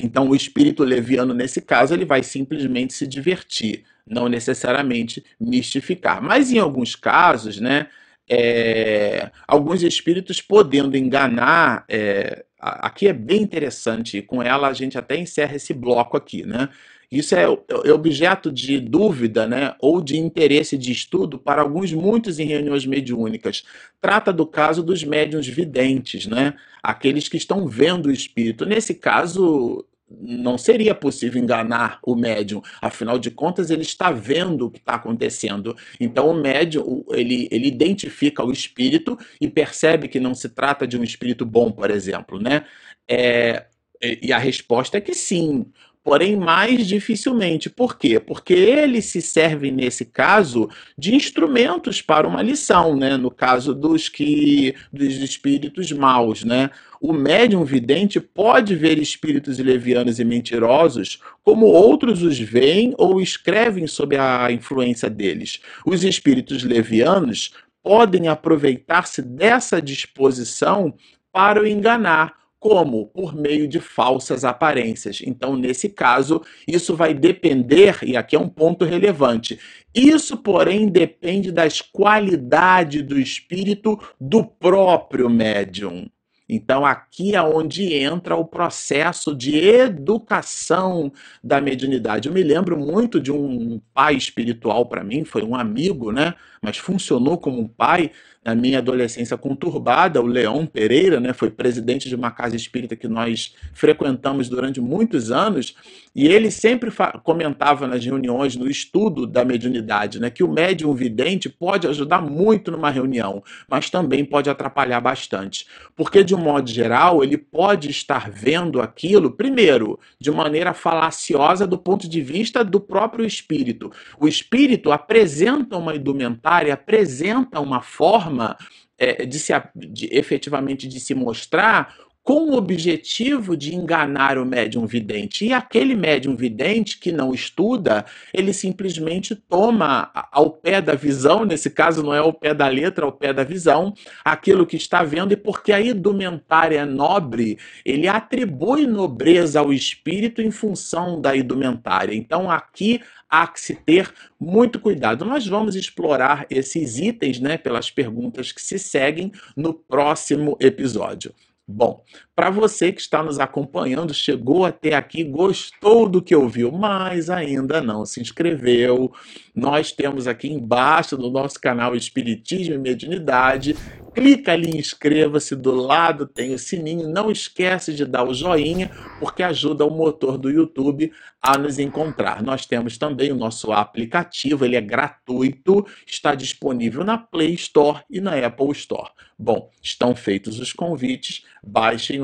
então 0.00 0.26
o 0.30 0.34
espírito 0.34 0.84
leviano, 0.84 1.34
nesse 1.34 1.60
caso, 1.60 1.92
ele 1.92 2.06
vai 2.06 2.22
simplesmente 2.22 2.94
se 2.94 3.06
divertir, 3.06 3.84
não 4.06 4.26
necessariamente 4.26 5.22
mistificar. 5.38 6.22
Mas 6.22 6.50
em 6.50 6.58
alguns 6.58 6.96
casos, 6.96 7.60
né? 7.60 7.88
É, 8.28 9.30
alguns 9.46 9.82
espíritos 9.82 10.40
podendo 10.40 10.96
enganar. 10.96 11.84
É, 11.88 12.44
aqui 12.58 13.08
é 13.08 13.12
bem 13.12 13.42
interessante, 13.42 14.22
com 14.22 14.42
ela 14.42 14.68
a 14.68 14.72
gente 14.72 14.98
até 14.98 15.16
encerra 15.16 15.56
esse 15.56 15.72
bloco 15.72 16.16
aqui, 16.16 16.44
né? 16.44 16.68
Isso 17.10 17.36
é, 17.36 17.44
é 17.44 17.92
objeto 17.92 18.50
de 18.50 18.80
dúvida 18.80 19.46
né, 19.46 19.74
ou 19.78 20.00
de 20.00 20.16
interesse 20.18 20.76
de 20.76 20.90
estudo 20.90 21.38
para 21.38 21.62
alguns, 21.62 21.92
muitos 21.92 22.38
em 22.38 22.46
reuniões 22.46 22.84
mediúnicas. 22.84 23.64
Trata 24.00 24.32
do 24.32 24.44
caso 24.44 24.82
dos 24.82 25.04
médiuns 25.04 25.46
videntes, 25.46 26.26
né, 26.26 26.54
aqueles 26.82 27.28
que 27.28 27.36
estão 27.36 27.66
vendo 27.68 28.06
o 28.06 28.12
espírito. 28.12 28.66
Nesse 28.66 28.92
caso, 28.92 29.84
não 30.08 30.56
seria 30.56 30.94
possível 30.94 31.42
enganar 31.42 31.98
o 32.02 32.14
médium, 32.14 32.62
afinal 32.80 33.18
de 33.18 33.30
contas 33.30 33.70
ele 33.70 33.82
está 33.82 34.10
vendo 34.10 34.66
o 34.66 34.70
que 34.70 34.78
está 34.78 34.94
acontecendo. 34.94 35.76
Então 35.98 36.30
o 36.30 36.34
médium 36.34 37.04
ele, 37.10 37.48
ele 37.50 37.66
identifica 37.66 38.44
o 38.44 38.52
espírito 38.52 39.18
e 39.40 39.48
percebe 39.48 40.08
que 40.08 40.20
não 40.20 40.34
se 40.34 40.48
trata 40.48 40.86
de 40.86 40.96
um 40.96 41.02
espírito 41.02 41.44
bom, 41.44 41.72
por 41.72 41.90
exemplo, 41.90 42.40
né? 42.40 42.64
É, 43.08 43.66
e 44.00 44.32
a 44.32 44.38
resposta 44.38 44.98
é 44.98 45.00
que 45.00 45.14
sim 45.14 45.66
porém 46.06 46.36
mais 46.36 46.86
dificilmente. 46.86 47.68
Por 47.68 47.98
quê? 47.98 48.20
Porque 48.20 48.54
eles 48.54 49.06
se 49.06 49.20
servem, 49.20 49.72
nesse 49.72 50.04
caso, 50.04 50.70
de 50.96 51.12
instrumentos 51.12 52.00
para 52.00 52.28
uma 52.28 52.40
lição, 52.42 52.94
né? 52.94 53.16
no 53.16 53.28
caso 53.28 53.74
dos 53.74 54.08
que 54.08 54.72
dos 54.92 55.14
espíritos 55.14 55.90
maus. 55.90 56.44
Né? 56.44 56.70
O 57.00 57.12
médium 57.12 57.64
vidente 57.64 58.20
pode 58.20 58.76
ver 58.76 59.00
espíritos 59.00 59.58
levianos 59.58 60.20
e 60.20 60.24
mentirosos 60.24 61.18
como 61.42 61.66
outros 61.66 62.22
os 62.22 62.38
veem 62.38 62.94
ou 62.96 63.20
escrevem 63.20 63.88
sob 63.88 64.16
a 64.16 64.52
influência 64.52 65.10
deles. 65.10 65.60
Os 65.84 66.04
espíritos 66.04 66.62
levianos 66.62 67.50
podem 67.82 68.28
aproveitar-se 68.28 69.20
dessa 69.20 69.82
disposição 69.82 70.94
para 71.32 71.60
o 71.60 71.66
enganar 71.66 72.45
como? 72.58 73.06
Por 73.06 73.34
meio 73.34 73.68
de 73.68 73.80
falsas 73.80 74.44
aparências. 74.44 75.20
Então, 75.24 75.56
nesse 75.56 75.88
caso, 75.88 76.42
isso 76.66 76.96
vai 76.96 77.14
depender, 77.14 77.98
e 78.02 78.16
aqui 78.16 78.34
é 78.36 78.38
um 78.38 78.48
ponto 78.48 78.84
relevante. 78.84 79.58
Isso, 79.94 80.36
porém, 80.36 80.88
depende 80.88 81.52
das 81.52 81.80
qualidades 81.80 83.02
do 83.02 83.18
espírito 83.18 83.98
do 84.20 84.44
próprio 84.44 85.30
médium. 85.30 86.06
Então, 86.48 86.86
aqui 86.86 87.34
é 87.34 87.42
onde 87.42 87.92
entra 87.92 88.36
o 88.36 88.44
processo 88.44 89.34
de 89.34 89.56
educação 89.56 91.12
da 91.42 91.60
mediunidade. 91.60 92.28
Eu 92.28 92.34
me 92.34 92.42
lembro 92.42 92.78
muito 92.78 93.20
de 93.20 93.32
um 93.32 93.80
pai 93.92 94.14
espiritual 94.14 94.86
para 94.86 95.02
mim, 95.02 95.24
foi 95.24 95.42
um 95.42 95.56
amigo, 95.56 96.12
né? 96.12 96.34
Mas 96.62 96.76
funcionou 96.78 97.36
como 97.36 97.60
um 97.60 97.68
pai 97.68 98.12
na 98.46 98.54
minha 98.54 98.78
adolescência 98.78 99.36
conturbada, 99.36 100.22
o 100.22 100.26
Leão 100.26 100.64
Pereira, 100.66 101.18
né, 101.18 101.32
foi 101.32 101.50
presidente 101.50 102.08
de 102.08 102.14
uma 102.14 102.30
casa 102.30 102.54
espírita 102.54 102.94
que 102.94 103.08
nós 103.08 103.56
frequentamos 103.74 104.48
durante 104.48 104.80
muitos 104.80 105.32
anos, 105.32 105.74
e 106.14 106.28
ele 106.28 106.48
sempre 106.52 106.88
comentava 107.24 107.88
nas 107.88 108.04
reuniões, 108.04 108.54
no 108.54 108.70
estudo 108.70 109.26
da 109.26 109.44
mediunidade, 109.44 110.20
né, 110.20 110.30
que 110.30 110.44
o 110.44 110.48
médium 110.48 110.94
vidente 110.94 111.48
pode 111.48 111.88
ajudar 111.88 112.22
muito 112.22 112.70
numa 112.70 112.88
reunião, 112.88 113.42
mas 113.68 113.90
também 113.90 114.24
pode 114.24 114.48
atrapalhar 114.48 115.00
bastante. 115.00 115.66
Porque, 115.96 116.22
de 116.22 116.32
um 116.32 116.38
modo 116.38 116.70
geral, 116.70 117.24
ele 117.24 117.36
pode 117.36 117.90
estar 117.90 118.30
vendo 118.30 118.80
aquilo, 118.80 119.32
primeiro, 119.32 119.98
de 120.20 120.30
maneira 120.30 120.72
falaciosa 120.72 121.66
do 121.66 121.76
ponto 121.76 122.08
de 122.08 122.20
vista 122.20 122.64
do 122.64 122.78
próprio 122.78 123.26
espírito. 123.26 123.90
O 124.20 124.28
espírito 124.28 124.92
apresenta 124.92 125.76
uma 125.76 125.96
indumentária, 125.96 126.72
apresenta 126.72 127.58
uma 127.58 127.82
forma 127.82 128.35
forma 128.36 128.56
é, 128.98 129.24
de, 129.24 129.38
se, 129.38 129.52
de 129.74 130.08
efetivamente 130.12 130.86
de 130.86 131.00
se 131.00 131.14
mostrar 131.14 131.94
com 132.22 132.50
o 132.50 132.56
objetivo 132.56 133.56
de 133.56 133.72
enganar 133.72 134.36
o 134.36 134.44
médium 134.44 134.84
vidente. 134.84 135.46
E 135.46 135.52
aquele 135.52 135.94
médium 135.94 136.34
vidente 136.34 136.98
que 136.98 137.12
não 137.12 137.32
estuda, 137.32 138.04
ele 138.34 138.52
simplesmente 138.52 139.36
toma 139.36 140.10
ao 140.32 140.50
pé 140.50 140.82
da 140.82 140.96
visão, 140.96 141.44
nesse 141.44 141.70
caso 141.70 142.02
não 142.02 142.12
é 142.12 142.18
ao 142.18 142.32
pé 142.32 142.52
da 142.52 142.66
letra, 142.66 143.04
ao 143.04 143.12
pé 143.12 143.32
da 143.32 143.44
visão, 143.44 143.94
aquilo 144.24 144.66
que 144.66 144.74
está 144.74 145.04
vendo, 145.04 145.30
e 145.30 145.36
porque 145.36 145.72
a 145.72 145.80
indumentária 145.80 146.80
é 146.80 146.84
nobre, 146.84 147.58
ele 147.84 148.08
atribui 148.08 148.88
nobreza 148.88 149.60
ao 149.60 149.72
espírito 149.72 150.42
em 150.42 150.50
função 150.50 151.20
da 151.20 151.36
indumentária. 151.36 152.12
Então 152.12 152.50
aqui 152.50 153.00
há 153.28 153.46
que 153.46 153.60
se 153.60 153.74
ter 153.74 154.12
muito 154.38 154.80
cuidado. 154.80 155.24
Nós 155.24 155.46
vamos 155.46 155.74
explorar 155.74 156.46
esses 156.50 156.98
itens, 156.98 157.40
né, 157.40 157.58
pelas 157.58 157.90
perguntas 157.90 158.52
que 158.52 158.62
se 158.62 158.78
seguem 158.78 159.32
no 159.56 159.74
próximo 159.74 160.56
episódio. 160.60 161.34
Bom, 161.68 162.04
para 162.36 162.50
você 162.50 162.92
que 162.92 163.00
está 163.00 163.22
nos 163.22 163.38
acompanhando, 163.38 164.12
chegou 164.12 164.66
até 164.66 164.94
aqui, 164.94 165.24
gostou 165.24 166.06
do 166.06 166.20
que 166.20 166.36
ouviu, 166.36 166.70
mas 166.70 167.30
ainda 167.30 167.80
não 167.80 168.04
se 168.04 168.20
inscreveu, 168.20 169.10
nós 169.54 169.90
temos 169.90 170.28
aqui 170.28 170.52
embaixo 170.52 171.16
do 171.16 171.30
nosso 171.30 171.58
canal 171.58 171.96
Espiritismo 171.96 172.74
e 172.74 172.78
Mediunidade 172.78 173.74
clica 174.16 174.52
ali 174.52 174.78
inscreva-se, 174.78 175.54
do 175.54 175.74
lado 175.74 176.26
tem 176.26 176.54
o 176.54 176.58
sininho, 176.58 177.06
não 177.06 177.30
esquece 177.30 177.92
de 177.92 178.06
dar 178.06 178.26
o 178.26 178.32
joinha, 178.32 178.90
porque 179.20 179.42
ajuda 179.42 179.84
o 179.84 179.90
motor 179.90 180.38
do 180.38 180.48
YouTube 180.48 181.12
a 181.42 181.58
nos 181.58 181.78
encontrar. 181.78 182.42
Nós 182.42 182.64
temos 182.64 182.96
também 182.96 183.30
o 183.30 183.36
nosso 183.36 183.72
aplicativo, 183.72 184.64
ele 184.64 184.74
é 184.74 184.80
gratuito, 184.80 185.86
está 186.06 186.34
disponível 186.34 187.04
na 187.04 187.18
Play 187.18 187.52
Store 187.52 188.00
e 188.08 188.18
na 188.18 188.34
Apple 188.38 188.72
Store. 188.72 189.10
Bom, 189.38 189.70
estão 189.82 190.16
feitos 190.16 190.58
os 190.58 190.72
convites, 190.72 191.44
baixem 191.62 192.22